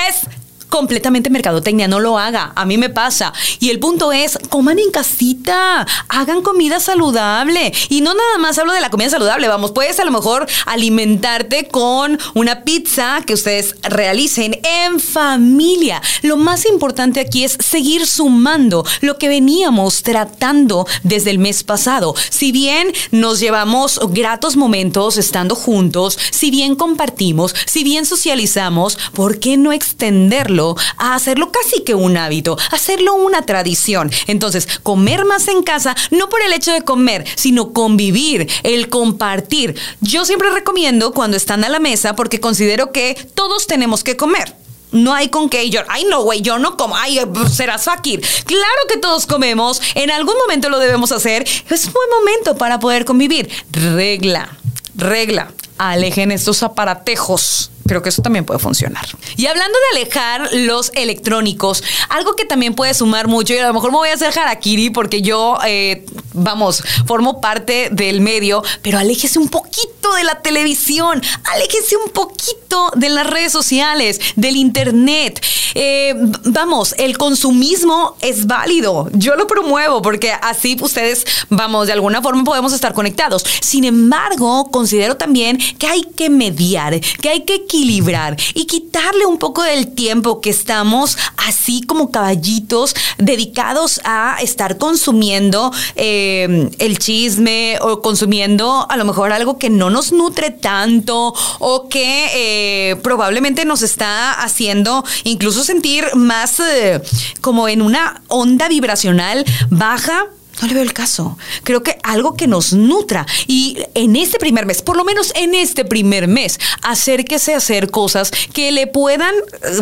Es 0.10 0.45
completamente 0.70 1.30
mercadotecnia, 1.30 1.88
no 1.88 2.00
lo 2.00 2.18
haga. 2.18 2.52
A 2.56 2.66
mí 2.66 2.78
me 2.78 2.90
pasa. 2.90 3.34
Y 3.60 3.70
el 3.70 3.80
punto 3.80 4.12
es, 4.12 4.38
coman 4.50 4.80
en 4.80 4.92
casita, 4.92 5.86
hagan 6.10 6.42
comida 6.42 6.80
saludable. 6.80 7.74
Y 7.90 8.02
no 8.02 8.14
nada 8.14 8.38
más 8.40 8.58
hablo 8.58 8.74
de 8.74 8.82
la 8.82 8.90
comida 8.90 9.10
saludable, 9.10 9.48
vamos, 9.48 9.72
puedes 9.72 10.00
a 10.00 10.06
lo 10.06 10.12
mejor 10.12 10.48
alimentarte 10.66 11.68
con 11.68 12.20
una 12.34 12.64
pizza 12.64 13.22
que 13.26 13.34
ustedes 13.34 13.76
realicen 13.84 14.60
en 14.64 15.00
familia. 15.00 16.02
Lo 16.22 16.38
más 16.38 16.66
importante 16.66 17.20
aquí 17.20 17.44
es 17.44 17.58
seguir 17.60 18.06
sumando 18.06 18.86
lo 19.02 19.18
que 19.18 19.30
veníamos 19.30 20.04
tratando 20.04 20.88
desde 21.04 21.32
el 21.32 21.40
mes 21.40 21.64
pasado. 21.64 22.16
Si 22.30 22.52
bien 22.52 22.92
nos 23.12 23.40
llevamos 23.40 24.00
gratos 24.10 24.56
momentos 24.56 25.18
estando 25.18 25.56
juntos, 25.56 26.18
si 26.32 26.52
bien 26.52 26.76
compartimos, 26.76 27.56
si 27.66 27.84
bien 27.84 28.06
socializamos, 28.06 28.98
¿por 29.14 29.40
qué 29.40 29.58
no 29.58 29.72
extenderlo? 29.72 30.55
A 30.98 31.16
hacerlo 31.16 31.52
casi 31.52 31.84
que 31.84 31.96
un 31.96 32.18
hábito, 32.18 32.58
hacerlo 32.72 33.16
una 33.16 33.46
tradición. 33.46 34.12
Entonces, 34.28 34.68
comer 34.84 35.26
más 35.26 35.48
en 35.48 35.64
casa, 35.64 35.96
no 36.12 36.30
por 36.30 36.42
el 36.42 36.54
hecho 36.54 36.72
de 36.72 36.84
comer, 36.84 37.26
sino 37.36 37.74
convivir, 37.74 38.50
el 38.64 38.90
compartir. 38.90 39.76
Yo 40.02 40.26
siempre 40.26 40.50
recomiendo 40.50 41.14
cuando 41.14 41.38
están 41.38 41.64
a 41.64 41.70
la 41.70 41.80
mesa 41.80 42.16
porque 42.16 42.40
considero 42.40 42.92
que 42.92 43.16
todos 43.34 43.68
tenemos 43.68 44.04
que 44.04 44.18
comer. 44.18 44.56
No 44.92 45.14
hay 45.14 45.28
con 45.28 45.50
qué 45.50 45.70
yo, 45.70 45.82
ay 45.90 46.06
no, 46.10 46.24
güey, 46.24 46.42
yo 46.42 46.58
no 46.58 46.78
como, 46.78 46.96
ay, 46.96 47.20
serás 47.52 47.84
fakir. 47.84 48.22
Claro 48.46 48.82
que 48.88 48.98
todos 48.98 49.26
comemos, 49.26 49.82
en 49.94 50.10
algún 50.10 50.36
momento 50.38 50.70
lo 50.70 50.80
debemos 50.80 51.12
hacer. 51.12 51.46
Es 51.70 51.92
buen 51.92 52.10
momento 52.20 52.56
para 52.58 52.80
poder 52.80 53.04
convivir. 53.04 53.50
Regla, 53.72 54.58
regla, 54.96 55.52
alejen 55.78 56.32
estos 56.32 56.64
aparatejos 56.64 57.72
Creo 57.88 58.02
que 58.02 58.10
eso 58.10 58.22
también 58.22 58.46
puede 58.46 58.60
funcionar. 58.60 59.06
Y 59.38 59.46
hablando 59.46 59.78
de 59.78 60.00
alejar 60.00 60.50
los 60.54 60.92
electrónicos, 60.96 61.84
algo 62.10 62.36
que 62.36 62.46
también 62.46 62.74
puede 62.74 62.94
sumar 62.94 63.28
mucho, 63.28 63.54
y 63.54 63.60
a 63.60 63.68
lo 63.68 63.74
mejor 63.74 63.92
me 63.92 63.98
voy 63.98 64.10
a 64.10 64.14
hacer 64.14 64.38
harakiri 64.38 64.90
porque 64.90 65.22
yo, 65.22 65.58
eh, 65.66 66.06
vamos, 66.34 66.84
formo 67.06 67.42
parte 67.42 67.90
del 67.92 68.22
medio, 68.22 68.64
pero 68.82 68.98
aléjese 68.98 69.38
un 69.38 69.50
poquito 69.50 70.14
de 70.16 70.24
la 70.24 70.42
televisión, 70.42 71.22
aléjese 71.44 71.96
un 71.98 72.12
poquito 72.12 72.92
de 72.96 73.10
las 73.10 73.28
redes 73.28 73.52
sociales, 73.52 74.20
del 74.36 74.56
internet. 74.56 75.44
Eh, 75.76 76.16
vamos, 76.46 76.96
el 76.98 77.18
consumismo 77.18 78.16
es 78.22 78.48
válido. 78.48 79.10
Yo 79.14 79.36
lo 79.36 79.46
promuevo 79.46 80.02
porque 80.02 80.32
así 80.32 80.78
ustedes, 80.82 81.26
vamos, 81.50 81.88
de 81.88 81.94
alguna 81.94 82.22
forma 82.22 82.44
podemos 82.44 82.74
estar 82.74 82.94
conectados. 82.94 83.44
Sin 83.62 83.84
embargo, 83.84 84.72
considero 84.72 85.18
también 85.18 85.60
que 85.78 85.88
hay 85.88 86.04
que 86.04 86.30
mediar, 86.30 87.00
que 87.22 87.30
hay 87.30 87.42
que 87.42 87.66
equilibrar 87.76 88.38
y 88.54 88.66
quitarle 88.66 89.26
un 89.26 89.38
poco 89.38 89.62
del 89.64 89.88
tiempo 89.88 90.40
que 90.40 90.50
estamos 90.50 91.18
así 91.38 91.82
como 91.82 92.10
caballitos 92.10 92.96
dedicados 93.18 94.00
a 94.06 94.38
estar 94.42 94.78
consumiendo 94.78 95.74
eh, 95.96 96.70
el 96.80 97.00
chisme 97.00 97.78
o 97.82 98.02
consumiendo 98.02 98.88
a 98.90 98.96
lo 98.96 99.04
mejor 99.04 99.34
algo 99.34 99.58
que 99.58 99.70
no 99.70 99.90
nos 99.90 100.14
nutre 100.14 100.52
tanto 100.52 101.34
o 101.60 101.90
que 101.90 102.30
eh, 102.34 102.96
probablemente 102.98 103.66
nos 103.66 103.82
está 103.82 104.32
haciendo 104.32 105.04
incluso 105.26 105.64
sentir 105.64 106.06
más 106.16 106.60
eh, 106.62 107.02
como 107.42 107.68
en 107.68 107.82
una 107.82 108.22
onda 108.28 108.70
vibracional 108.70 109.44
baja 109.70 110.28
no 110.62 110.68
le 110.68 110.74
veo 110.74 110.84
el 110.84 110.94
caso. 110.94 111.38
Creo 111.64 111.84
que 111.84 111.98
algo 112.04 112.36
que 112.36 112.48
nos 112.48 112.74
nutra. 112.74 113.26
Y 113.48 113.78
en 113.94 114.16
este 114.16 114.40
primer 114.40 114.66
mes, 114.66 114.82
por 114.82 114.98
lo 114.98 115.04
menos 115.04 115.32
en 115.36 115.56
este 115.56 115.86
primer 115.86 116.28
mes, 116.28 116.60
acérquese 116.82 117.54
a 117.54 117.58
hacer 117.58 117.92
cosas 117.92 118.32
que 118.54 118.72
le 118.72 118.88
puedan, 118.88 119.34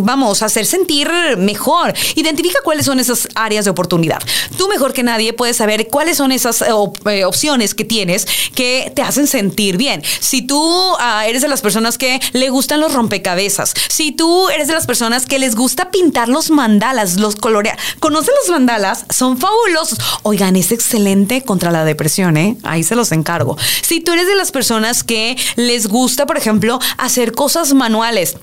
vamos, 0.01 0.41
hacer 0.41 0.65
sentir 0.65 1.09
mejor. 1.37 1.93
Identifica 2.15 2.59
cuáles 2.63 2.85
son 2.85 2.99
esas 2.99 3.27
áreas 3.35 3.65
de 3.65 3.71
oportunidad. 3.71 4.21
Tú 4.57 4.67
mejor 4.67 4.93
que 4.93 5.03
nadie 5.03 5.33
puedes 5.33 5.57
saber 5.57 5.87
cuáles 5.87 6.17
son 6.17 6.31
esas 6.31 6.61
eh, 6.61 6.65
eh, 7.05 7.25
opciones 7.25 7.75
que 7.75 7.85
tienes 7.85 8.27
que 8.55 8.91
te 8.95 9.01
hacen 9.01 9.27
sentir 9.27 9.77
bien. 9.77 10.03
Si 10.19 10.41
tú 10.41 10.61
ah, 10.99 11.25
eres 11.27 11.41
de 11.41 11.47
las 11.47 11.61
personas 11.61 11.97
que 11.97 12.19
le 12.33 12.49
gustan 12.49 12.79
los 12.79 12.93
rompecabezas, 12.93 13.73
si 13.89 14.11
tú 14.11 14.49
eres 14.49 14.67
de 14.67 14.73
las 14.73 14.85
personas 14.85 15.25
que 15.25 15.39
les 15.39 15.55
gusta 15.55 15.91
pintar 15.91 16.29
los 16.29 16.49
mandalas, 16.49 17.15
los 17.15 17.35
colorear, 17.35 17.77
¿conocen 17.99 18.33
los 18.41 18.49
mandalas? 18.49 19.05
Son 19.09 19.37
fabulosos. 19.37 19.99
Oigan, 20.23 20.55
es 20.63 20.71
excelente 20.71 21.41
contra 21.43 21.71
la 21.71 21.83
depresión, 21.83 22.37
¿eh? 22.37 22.57
Ahí 22.63 22.83
se 22.83 22.95
los 22.95 23.11
encargo. 23.11 23.57
Si 23.81 23.99
tú 23.99 24.13
eres 24.13 24.27
de 24.27 24.35
las 24.35 24.51
personas 24.51 25.03
que 25.03 25.37
les 25.57 25.87
gusta, 25.87 26.25
por 26.25 26.37
ejemplo, 26.37 26.79
hacer 26.97 27.33
cosas 27.33 27.73
manuales, 27.73 28.37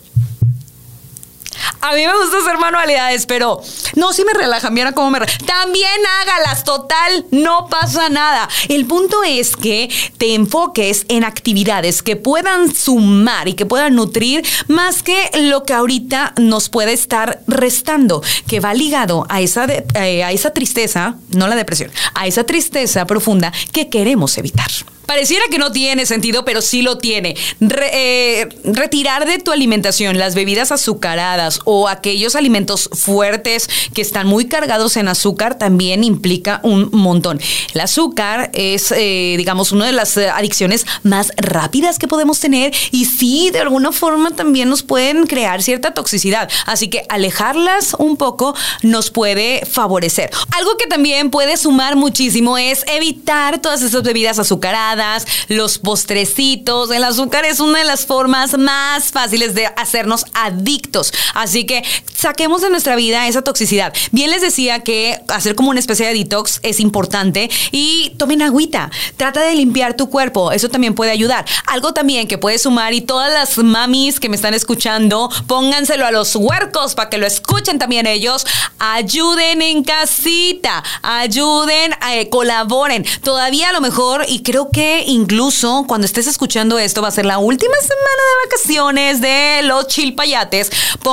a 1.81 1.95
mí 1.95 2.07
me 2.07 2.13
gusta 2.17 2.39
hacer 2.39 2.59
manualidades, 2.59 3.27
pero 3.27 3.61
no, 3.97 4.13
si 4.13 4.25
me 4.25 4.33
relajan, 4.33 4.73
mira 4.75 4.93
cómo 4.93 5.11
me 5.11 5.19
relajan. 5.21 5.47
También 5.47 5.91
hágalas, 6.21 6.65
total, 6.65 7.27
no 7.31 7.69
pasa 7.69 8.09
nada. 8.09 8.49
El 8.69 8.87
punto 8.87 9.23
es 9.25 9.57
que 9.57 9.91
te 10.19 10.35
enfoques 10.35 11.07
en 11.09 11.25
actividades 11.25 12.03
que 12.03 12.17
puedan 12.17 12.75
sumar 12.75 13.49
y 13.49 13.55
que 13.55 13.67
puedan 13.67 13.95
nutrir 13.95 14.45
más 14.69 15.03
que 15.03 15.31
lo 15.35 15.65
que 15.65 15.73
ahorita 15.73 16.35
nos 16.37 16.69
puede 16.69 16.93
estar 16.93 17.41
restando, 17.47 18.23
que 18.47 18.61
va 18.61 18.75
ligado 18.75 19.27
a 19.29 19.41
esa, 19.41 19.67
eh, 19.67 20.25
a 20.25 20.33
esa 20.33 20.53
tristeza, 20.53 21.17
no 21.31 21.49
la 21.49 21.57
depresión, 21.57 21.91
a 22.15 22.27
esa 22.27 22.45
tristeza 22.45 23.07
profunda 23.07 23.53
que 23.73 23.89
queremos 23.89 24.37
evitar. 24.39 24.71
Pareciera 25.11 25.45
que 25.51 25.59
no 25.59 25.73
tiene 25.73 26.07
sentido, 26.07 26.45
pero 26.45 26.63
sí 26.63 26.83
lo 26.83 26.99
tiene. 26.99 27.35
Eh, 27.61 28.49
retirar 28.63 29.27
de 29.27 29.41
tu 29.41 29.51
alimentación 29.51 30.19
las 30.19 30.37
bebidas 30.37 30.71
azucaradas 30.71 31.50
o 31.65 31.89
aquellos 31.89 32.37
alimentos 32.37 32.89
fuertes 32.93 33.69
que 33.95 34.03
están 34.03 34.27
muy 34.27 34.47
cargados 34.47 34.97
en 34.97 35.09
azúcar 35.09 35.59
también 35.59 36.05
implica 36.05 36.61
un 36.63 36.91
montón. 36.93 37.41
El 37.75 37.81
azúcar 37.81 38.51
es, 38.53 38.93
eh, 38.93 39.35
digamos, 39.37 39.73
una 39.73 39.87
de 39.87 39.93
las 39.93 40.17
adicciones 40.17 40.87
más 41.03 41.33
rápidas 41.37 41.99
que 41.99 42.09
podemos 42.09 42.39
tener 42.41 42.73
y 42.91 43.07
sí, 43.07 43.51
de 43.51 43.61
alguna 43.61 43.93
forma 43.93 44.31
también 44.33 44.69
nos 44.69 44.83
pueden 44.83 45.27
crear 45.27 45.63
cierta 45.63 45.95
toxicidad. 45.95 46.51
Así 46.67 46.89
que 46.89 47.05
alejarlas 47.09 47.95
un 47.99 48.17
poco 48.17 48.55
nos 48.83 49.11
puede 49.11 49.65
favorecer. 49.67 50.31
Algo 50.57 50.77
que 50.77 50.87
también 50.87 51.31
puede 51.31 51.57
sumar 51.57 51.97
muchísimo 51.97 52.59
es 52.59 52.85
evitar 52.87 53.61
todas 53.61 53.83
esas 53.83 54.03
bebidas 54.03 54.39
azucaradas 54.39 55.27
los 55.49 55.79
postrecitos. 55.79 56.91
El 56.91 57.05
azúcar 57.05 57.45
es 57.45 57.61
una 57.61 57.81
de 57.81 57.85
las 57.85 58.07
formas 58.07 58.57
más 58.59 59.11
fáciles 59.11 59.55
de 59.55 59.67
hacernos 59.67 60.25
adictos. 60.35 61.13
Así 61.41 61.65
que 61.65 61.83
saquemos 62.15 62.61
de 62.61 62.69
nuestra 62.69 62.97
vida 62.97 63.27
esa 63.27 63.41
toxicidad. 63.41 63.95
Bien 64.13 64.31
les 64.31 64.43
decía 64.43 64.81
que 64.81 65.21
hacer 65.29 65.55
como 65.55 65.71
una 65.71 65.81
especie 65.81 66.07
de 66.07 66.13
detox 66.13 66.61
es 66.63 66.81
importante 66.81 67.51
y 67.73 68.11
tomen 68.19 68.43
agüita. 68.43 68.91
Trata 69.17 69.41
de 69.41 69.55
limpiar 69.55 69.95
tu 69.95 70.11
cuerpo. 70.11 70.53
Eso 70.53 70.69
también 70.69 70.95
puede 70.95 71.13
ayudar. 71.13 71.47
Algo 71.67 71.95
también 71.95 72.29
que 72.29 72.37
puede 72.37 72.59
sumar 72.59 72.93
y 72.93 73.01
todas 73.01 73.33
las 73.33 73.57
mamis 73.57 74.21
que 74.21 74.29
me 74.29 74.37
están 74.37 74.53
escuchando, 74.53 75.31
pónganselo 75.47 76.05
a 76.05 76.11
los 76.11 76.37
huercos 76.37 76.95
para 76.95 77.09
que 77.09 77.17
lo 77.17 77.27
escuchen 77.27 77.79
también 77.79 78.07
ellos. 78.07 78.47
Ayuden 78.79 79.63
en 79.63 79.83
casita. 79.83 80.85
Ayuden, 81.03 81.95
eh, 82.13 82.29
colaboren. 82.29 83.07
Todavía 83.23 83.71
a 83.71 83.73
lo 83.73 83.81
mejor, 83.81 84.27
y 84.29 84.43
creo 84.43 84.69
que 84.71 85.05
incluso 85.07 85.85
cuando 85.89 86.05
estés 86.05 86.27
escuchando 86.27 86.79
esto 86.79 87.01
va 87.01 87.09
a 87.09 87.13
ser 87.13 87.25
la 87.25 87.39
última 87.39 87.77
semana 87.81 88.23
de 88.29 88.49
vacaciones 88.49 89.21
de 89.23 89.61
los 89.63 89.87
chilpayates. 89.87 90.71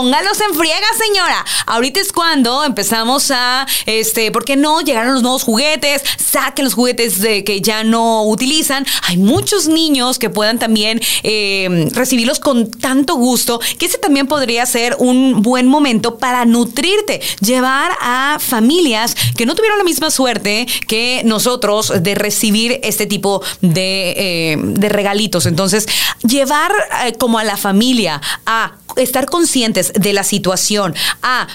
Póngalos 0.07 0.39
en 0.39 0.55
friega, 0.55 0.87
señora. 0.97 1.45
Ahorita 1.65 1.99
es 1.99 2.13
cuando 2.13 2.63
empezamos 2.63 3.29
a, 3.29 3.67
este, 3.85 4.31
¿por 4.31 4.45
qué 4.45 4.55
no? 4.55 4.79
Llegaron 4.79 5.15
los 5.15 5.21
nuevos 5.21 5.43
juguetes, 5.43 6.01
saquen 6.15 6.63
los 6.63 6.75
juguetes 6.75 7.19
de 7.19 7.43
que 7.43 7.59
ya 7.59 7.83
no 7.83 8.23
utilizan. 8.23 8.85
Hay 9.03 9.17
muchos 9.17 9.67
niños 9.67 10.17
que 10.17 10.29
puedan 10.29 10.59
también 10.59 11.01
eh, 11.23 11.89
recibirlos 11.91 12.39
con 12.39 12.71
tanto 12.71 13.15
gusto, 13.15 13.59
que 13.77 13.87
ese 13.87 13.97
también 13.97 14.27
podría 14.27 14.65
ser 14.65 14.95
un 14.97 15.41
buen 15.41 15.67
momento 15.67 16.17
para 16.17 16.45
nutrirte, 16.45 17.19
llevar 17.41 17.91
a 17.99 18.37
familias 18.39 19.13
que 19.35 19.45
no 19.45 19.55
tuvieron 19.55 19.77
la 19.77 19.83
misma 19.83 20.09
suerte 20.09 20.67
que 20.87 21.21
nosotros 21.25 21.91
de 22.01 22.15
recibir 22.15 22.79
este 22.81 23.07
tipo 23.07 23.43
de, 23.59 24.57
de 24.57 24.87
regalitos. 24.87 25.47
Entonces, 25.47 25.85
llevar 26.23 26.71
eh, 27.03 27.11
como 27.17 27.39
a 27.39 27.43
la 27.43 27.57
familia 27.57 28.21
a 28.45 28.71
estar 28.95 29.25
conscientes 29.25 29.91
de 29.99 30.13
la 30.13 30.23
situación, 30.23 30.95
a 31.21 31.47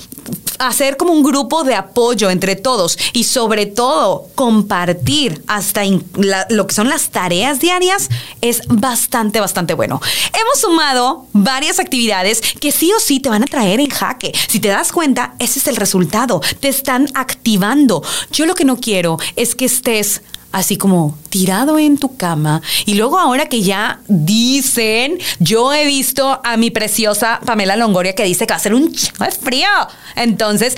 hacer 0.59 0.97
como 0.97 1.13
un 1.13 1.23
grupo 1.23 1.65
de 1.65 1.75
apoyo 1.75 2.31
entre 2.31 2.57
todos 2.57 2.99
y 3.13 3.25
sobre 3.25 3.67
todo 3.67 4.29
compartir 4.35 5.43
hasta 5.47 5.83
lo 6.51 6.67
que 6.67 6.75
son 6.75 6.89
las 6.89 7.11
tareas 7.11 7.61
diarias 7.61 8.09
es 8.41 8.63
bastante, 8.69 9.41
bastante 9.41 9.75
bueno. 9.75 10.01
Hemos 10.29 10.61
sumado 10.61 11.27
varias 11.33 11.81
actividades 11.81 12.41
que 12.61 12.73
sí 12.73 12.93
o 12.93 13.01
sí 13.01 13.21
te 13.21 13.29
van 13.29 13.43
a 13.43 13.47
traer 13.47 13.81
en 13.81 13.91
jaque. 13.91 14.33
Si 14.49 14.61
te 14.61 14.69
das 14.69 14.93
cuenta, 14.93 15.35
ese 15.39 15.59
es 15.59 15.67
el 15.67 15.77
resultado. 15.77 16.41
Te 16.61 16.69
están 16.69 17.09
activando. 17.15 18.03
Yo 18.31 18.47
lo 18.47 18.55
que 18.55 18.65
no 18.65 18.77
quiero 18.77 19.19
es 19.37 19.55
que 19.55 19.65
estés 19.65 20.23
así 20.53 20.77
como 20.77 21.19
tirado 21.29 21.79
en 21.79 21.99
tu 21.99 22.17
cama. 22.17 22.63
Y 22.87 22.95
luego 22.95 23.19
ahora 23.19 23.47
que 23.47 23.63
ya 23.63 24.01
dicen, 24.09 25.19
yo 25.41 25.73
he 25.73 25.85
visto 25.87 26.41
a 26.45 26.57
mi 26.57 26.71
preciosa 26.71 27.41
Pamela 27.45 27.77
Longoria 27.77 28.15
que 28.15 28.25
dice 28.25 28.47
que 28.47 28.53
va 28.53 28.59
a 28.59 28.61
ser 28.61 28.75
un 28.75 28.95
frío. 29.41 29.69
Entonces, 30.15 30.77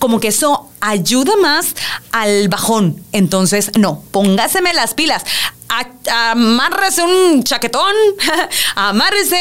como 0.00 0.18
que 0.18 0.28
eso 0.28 0.68
ayuda 0.80 1.36
más 1.40 1.76
al 2.10 2.48
bajón. 2.48 3.00
Entonces, 3.12 3.70
no, 3.78 4.02
póngaseme 4.10 4.74
las 4.74 4.94
pilas 4.94 5.24
amárrese 6.10 7.02
un 7.02 7.42
chaquetón, 7.44 7.94
amárrese 8.74 9.38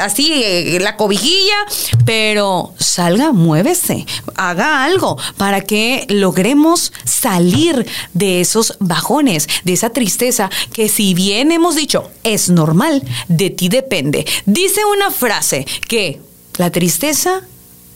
así 0.00 0.78
la 0.80 0.96
cobijilla, 0.96 1.54
pero 2.04 2.74
salga, 2.78 3.32
muévese, 3.32 4.06
haga 4.34 4.84
algo 4.84 5.16
para 5.36 5.60
que 5.60 6.06
logremos 6.08 6.92
salir 7.04 7.86
de 8.12 8.40
esos 8.40 8.76
bajones, 8.80 9.48
de 9.64 9.72
esa 9.74 9.90
tristeza 9.90 10.50
que 10.72 10.88
si 10.88 11.14
bien 11.14 11.52
hemos 11.52 11.76
dicho 11.76 12.10
es 12.22 12.50
normal, 12.50 13.02
de 13.28 13.50
ti 13.50 13.68
depende. 13.68 14.26
Dice 14.46 14.84
una 14.84 15.10
frase 15.10 15.66
que 15.88 16.20
la 16.56 16.70
tristeza 16.70 17.42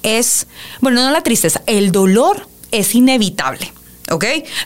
es, 0.03 0.47
bueno, 0.81 1.03
no 1.03 1.11
la 1.11 1.23
tristeza, 1.23 1.63
el 1.67 1.93
dolor 1.93 2.49
es 2.71 2.95
inevitable. 2.95 3.73
¿ok? 4.11 4.25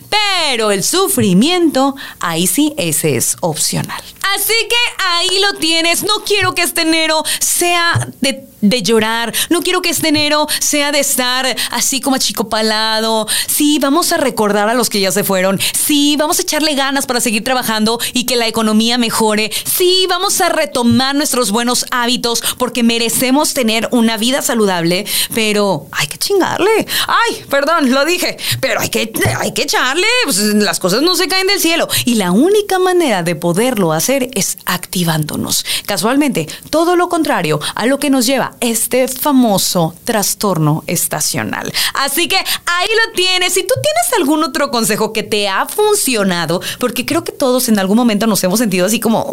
Pero 0.08 0.70
el 0.70 0.84
sufrimiento, 0.84 1.96
ahí 2.20 2.46
sí, 2.46 2.74
ese 2.76 3.16
es 3.16 3.36
opcional. 3.40 4.02
Así 4.34 4.54
que 4.68 5.02
ahí 5.04 5.40
lo 5.40 5.58
tienes. 5.58 6.04
No 6.04 6.22
quiero 6.24 6.54
que 6.54 6.62
este 6.62 6.82
enero 6.82 7.22
sea 7.40 8.08
de 8.20 8.46
de 8.62 8.82
llorar. 8.82 9.34
No 9.50 9.60
quiero 9.60 9.82
que 9.82 9.90
este 9.90 10.08
enero 10.08 10.46
sea 10.60 10.92
de 10.92 11.00
estar 11.00 11.54
así 11.70 12.00
como 12.00 12.16
achicopalado. 12.16 13.26
Sí, 13.46 13.78
vamos 13.80 14.12
a 14.12 14.16
recordar 14.16 14.68
a 14.70 14.74
los 14.74 14.88
que 14.88 15.00
ya 15.00 15.12
se 15.12 15.24
fueron. 15.24 15.60
Sí, 15.74 16.16
vamos 16.18 16.38
a 16.38 16.42
echarle 16.42 16.74
ganas 16.74 17.04
para 17.04 17.20
seguir 17.20 17.44
trabajando 17.44 17.98
y 18.14 18.24
que 18.24 18.36
la 18.36 18.46
economía 18.46 18.96
mejore. 18.96 19.50
Sí, 19.64 20.06
vamos 20.08 20.40
a 20.40 20.48
retomar 20.48 21.14
nuestros 21.14 21.50
buenos 21.50 21.84
hábitos 21.90 22.42
porque 22.56 22.82
merecemos 22.82 23.52
tener 23.52 23.88
una 23.90 24.16
vida 24.16 24.40
saludable, 24.40 25.04
pero 25.34 25.86
hay 25.90 26.06
que 26.06 26.18
chingarle. 26.18 26.86
Ay, 27.08 27.44
perdón, 27.50 27.90
lo 27.90 28.04
dije, 28.04 28.36
pero 28.60 28.80
hay 28.80 28.88
que, 28.88 29.12
hay 29.38 29.52
que 29.52 29.62
echarle. 29.62 30.06
Pues, 30.24 30.38
las 30.38 30.78
cosas 30.78 31.02
no 31.02 31.16
se 31.16 31.26
caen 31.26 31.48
del 31.48 31.60
cielo. 31.60 31.88
Y 32.04 32.14
la 32.14 32.30
única 32.30 32.78
manera 32.78 33.24
de 33.24 33.34
poderlo 33.34 33.92
hacer 33.92 34.30
es 34.34 34.56
activándonos. 34.66 35.64
Casualmente, 35.84 36.48
todo 36.70 36.94
lo 36.94 37.08
contrario 37.08 37.60
a 37.74 37.86
lo 37.86 37.98
que 37.98 38.10
nos 38.10 38.24
lleva 38.24 38.51
este 38.60 39.08
famoso 39.08 39.94
trastorno 40.04 40.84
estacional. 40.86 41.72
Así 41.94 42.28
que 42.28 42.36
ahí 42.36 42.88
lo 43.06 43.12
tienes. 43.14 43.54
Si 43.54 43.62
tú 43.62 43.74
tienes 43.74 44.18
algún 44.18 44.44
otro 44.44 44.70
consejo 44.70 45.12
que 45.12 45.22
te 45.22 45.48
ha 45.48 45.66
funcionado, 45.66 46.60
porque 46.78 47.06
creo 47.06 47.24
que 47.24 47.32
todos 47.32 47.68
en 47.68 47.78
algún 47.78 47.96
momento 47.96 48.26
nos 48.26 48.42
hemos 48.44 48.58
sentido 48.58 48.86
así 48.86 49.00
como, 49.00 49.24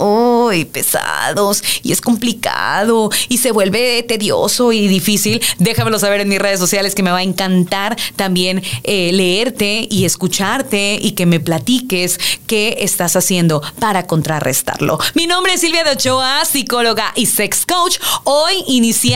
uy, 0.48 0.66
pesados 0.66 1.64
y 1.84 1.92
es 1.92 2.02
complicado 2.02 3.10
y 3.28 3.38
se 3.40 3.52
vuelve 3.52 4.04
tedioso 4.04 4.72
y 4.72 4.88
difícil, 4.88 5.42
déjamelo 5.58 6.00
saber 6.00 6.22
en 6.22 6.30
mis 6.30 6.40
redes 6.40 6.60
sociales 6.60 6.96
que 6.96 7.04
me 7.04 7.12
va 7.12 7.18
a 7.18 7.24
encantar 7.24 7.98
también 8.16 8.64
eh, 8.84 9.12
leerte 9.14 9.88
y 9.90 10.06
escucharte 10.06 11.00
y 11.02 11.12
que 11.12 11.26
me 11.26 11.40
platiques 11.40 12.20
qué 12.48 12.78
estás 12.80 13.16
haciendo 13.16 13.62
para 13.80 14.08
contrarrestarlo. 14.08 15.00
Mi 15.14 15.28
nombre 15.28 15.54
es 15.54 15.62
Silvia 15.62 15.84
de 15.84 15.92
Ochoa, 15.92 16.46
psicóloga 16.46 17.12
y 17.16 17.26
sex 17.26 17.66
coach. 17.66 18.00
Hoy 18.24 18.64
iniciamos 18.68 19.09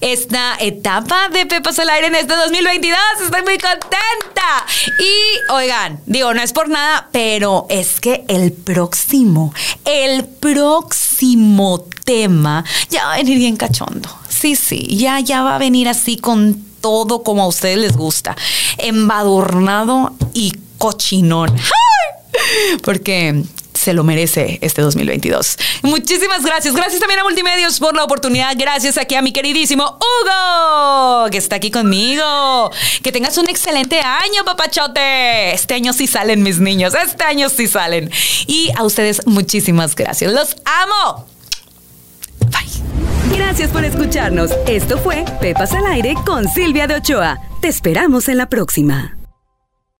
esta 0.00 0.56
etapa 0.60 1.28
de 1.28 1.44
Pepas 1.44 1.78
al 1.78 1.90
Aire 1.90 2.06
en 2.06 2.14
este 2.14 2.34
2022. 2.34 2.98
Estoy 3.24 3.42
muy 3.42 3.58
contenta. 3.58 4.66
Y 4.98 5.52
oigan, 5.52 6.00
digo, 6.06 6.32
no 6.32 6.40
es 6.40 6.52
por 6.52 6.68
nada, 6.68 7.08
pero 7.12 7.66
es 7.68 8.00
que 8.00 8.24
el 8.28 8.52
próximo, 8.52 9.52
el 9.84 10.24
próximo 10.24 11.84
tema 12.04 12.64
ya 12.88 13.04
va 13.04 13.14
a 13.14 13.16
venir 13.18 13.38
bien 13.38 13.56
cachondo. 13.56 14.08
Sí, 14.28 14.56
sí, 14.56 14.96
ya, 14.96 15.20
ya 15.20 15.42
va 15.42 15.56
a 15.56 15.58
venir 15.58 15.88
así 15.88 16.16
con 16.16 16.64
todo 16.80 17.22
como 17.22 17.42
a 17.42 17.46
ustedes 17.46 17.76
les 17.76 17.96
gusta. 17.96 18.36
Embadurnado 18.78 20.14
y 20.32 20.54
cochinón. 20.78 21.54
Porque 22.82 23.44
se 23.80 23.94
lo 23.94 24.04
merece 24.04 24.58
este 24.60 24.82
2022. 24.82 25.56
Muchísimas 25.82 26.44
gracias. 26.44 26.74
Gracias 26.74 27.00
también 27.00 27.20
a 27.20 27.24
Multimedios 27.24 27.78
por 27.78 27.96
la 27.96 28.04
oportunidad. 28.04 28.52
Gracias 28.56 28.98
aquí 28.98 29.14
a 29.14 29.22
mi 29.22 29.32
queridísimo 29.32 29.98
Hugo, 29.98 31.30
que 31.30 31.38
está 31.38 31.56
aquí 31.56 31.70
conmigo. 31.70 32.70
Que 33.02 33.10
tengas 33.10 33.38
un 33.38 33.48
excelente 33.48 34.00
año, 34.00 34.44
papachote. 34.44 35.52
Este 35.52 35.74
año 35.74 35.92
sí 35.94 36.06
salen 36.06 36.42
mis 36.42 36.60
niños. 36.60 36.94
Este 36.94 37.24
año 37.24 37.48
sí 37.48 37.66
salen. 37.66 38.10
Y 38.46 38.70
a 38.76 38.84
ustedes 38.84 39.26
muchísimas 39.26 39.96
gracias. 39.96 40.32
Los 40.32 40.56
amo. 40.64 41.26
Bye. 42.50 43.38
Gracias 43.38 43.70
por 43.70 43.84
escucharnos. 43.84 44.50
Esto 44.66 44.98
fue 44.98 45.24
Pepas 45.40 45.72
al 45.72 45.86
Aire 45.86 46.14
con 46.26 46.46
Silvia 46.48 46.86
de 46.86 46.96
Ochoa. 46.96 47.40
Te 47.62 47.68
esperamos 47.68 48.28
en 48.28 48.36
la 48.36 48.48
próxima. 48.50 49.19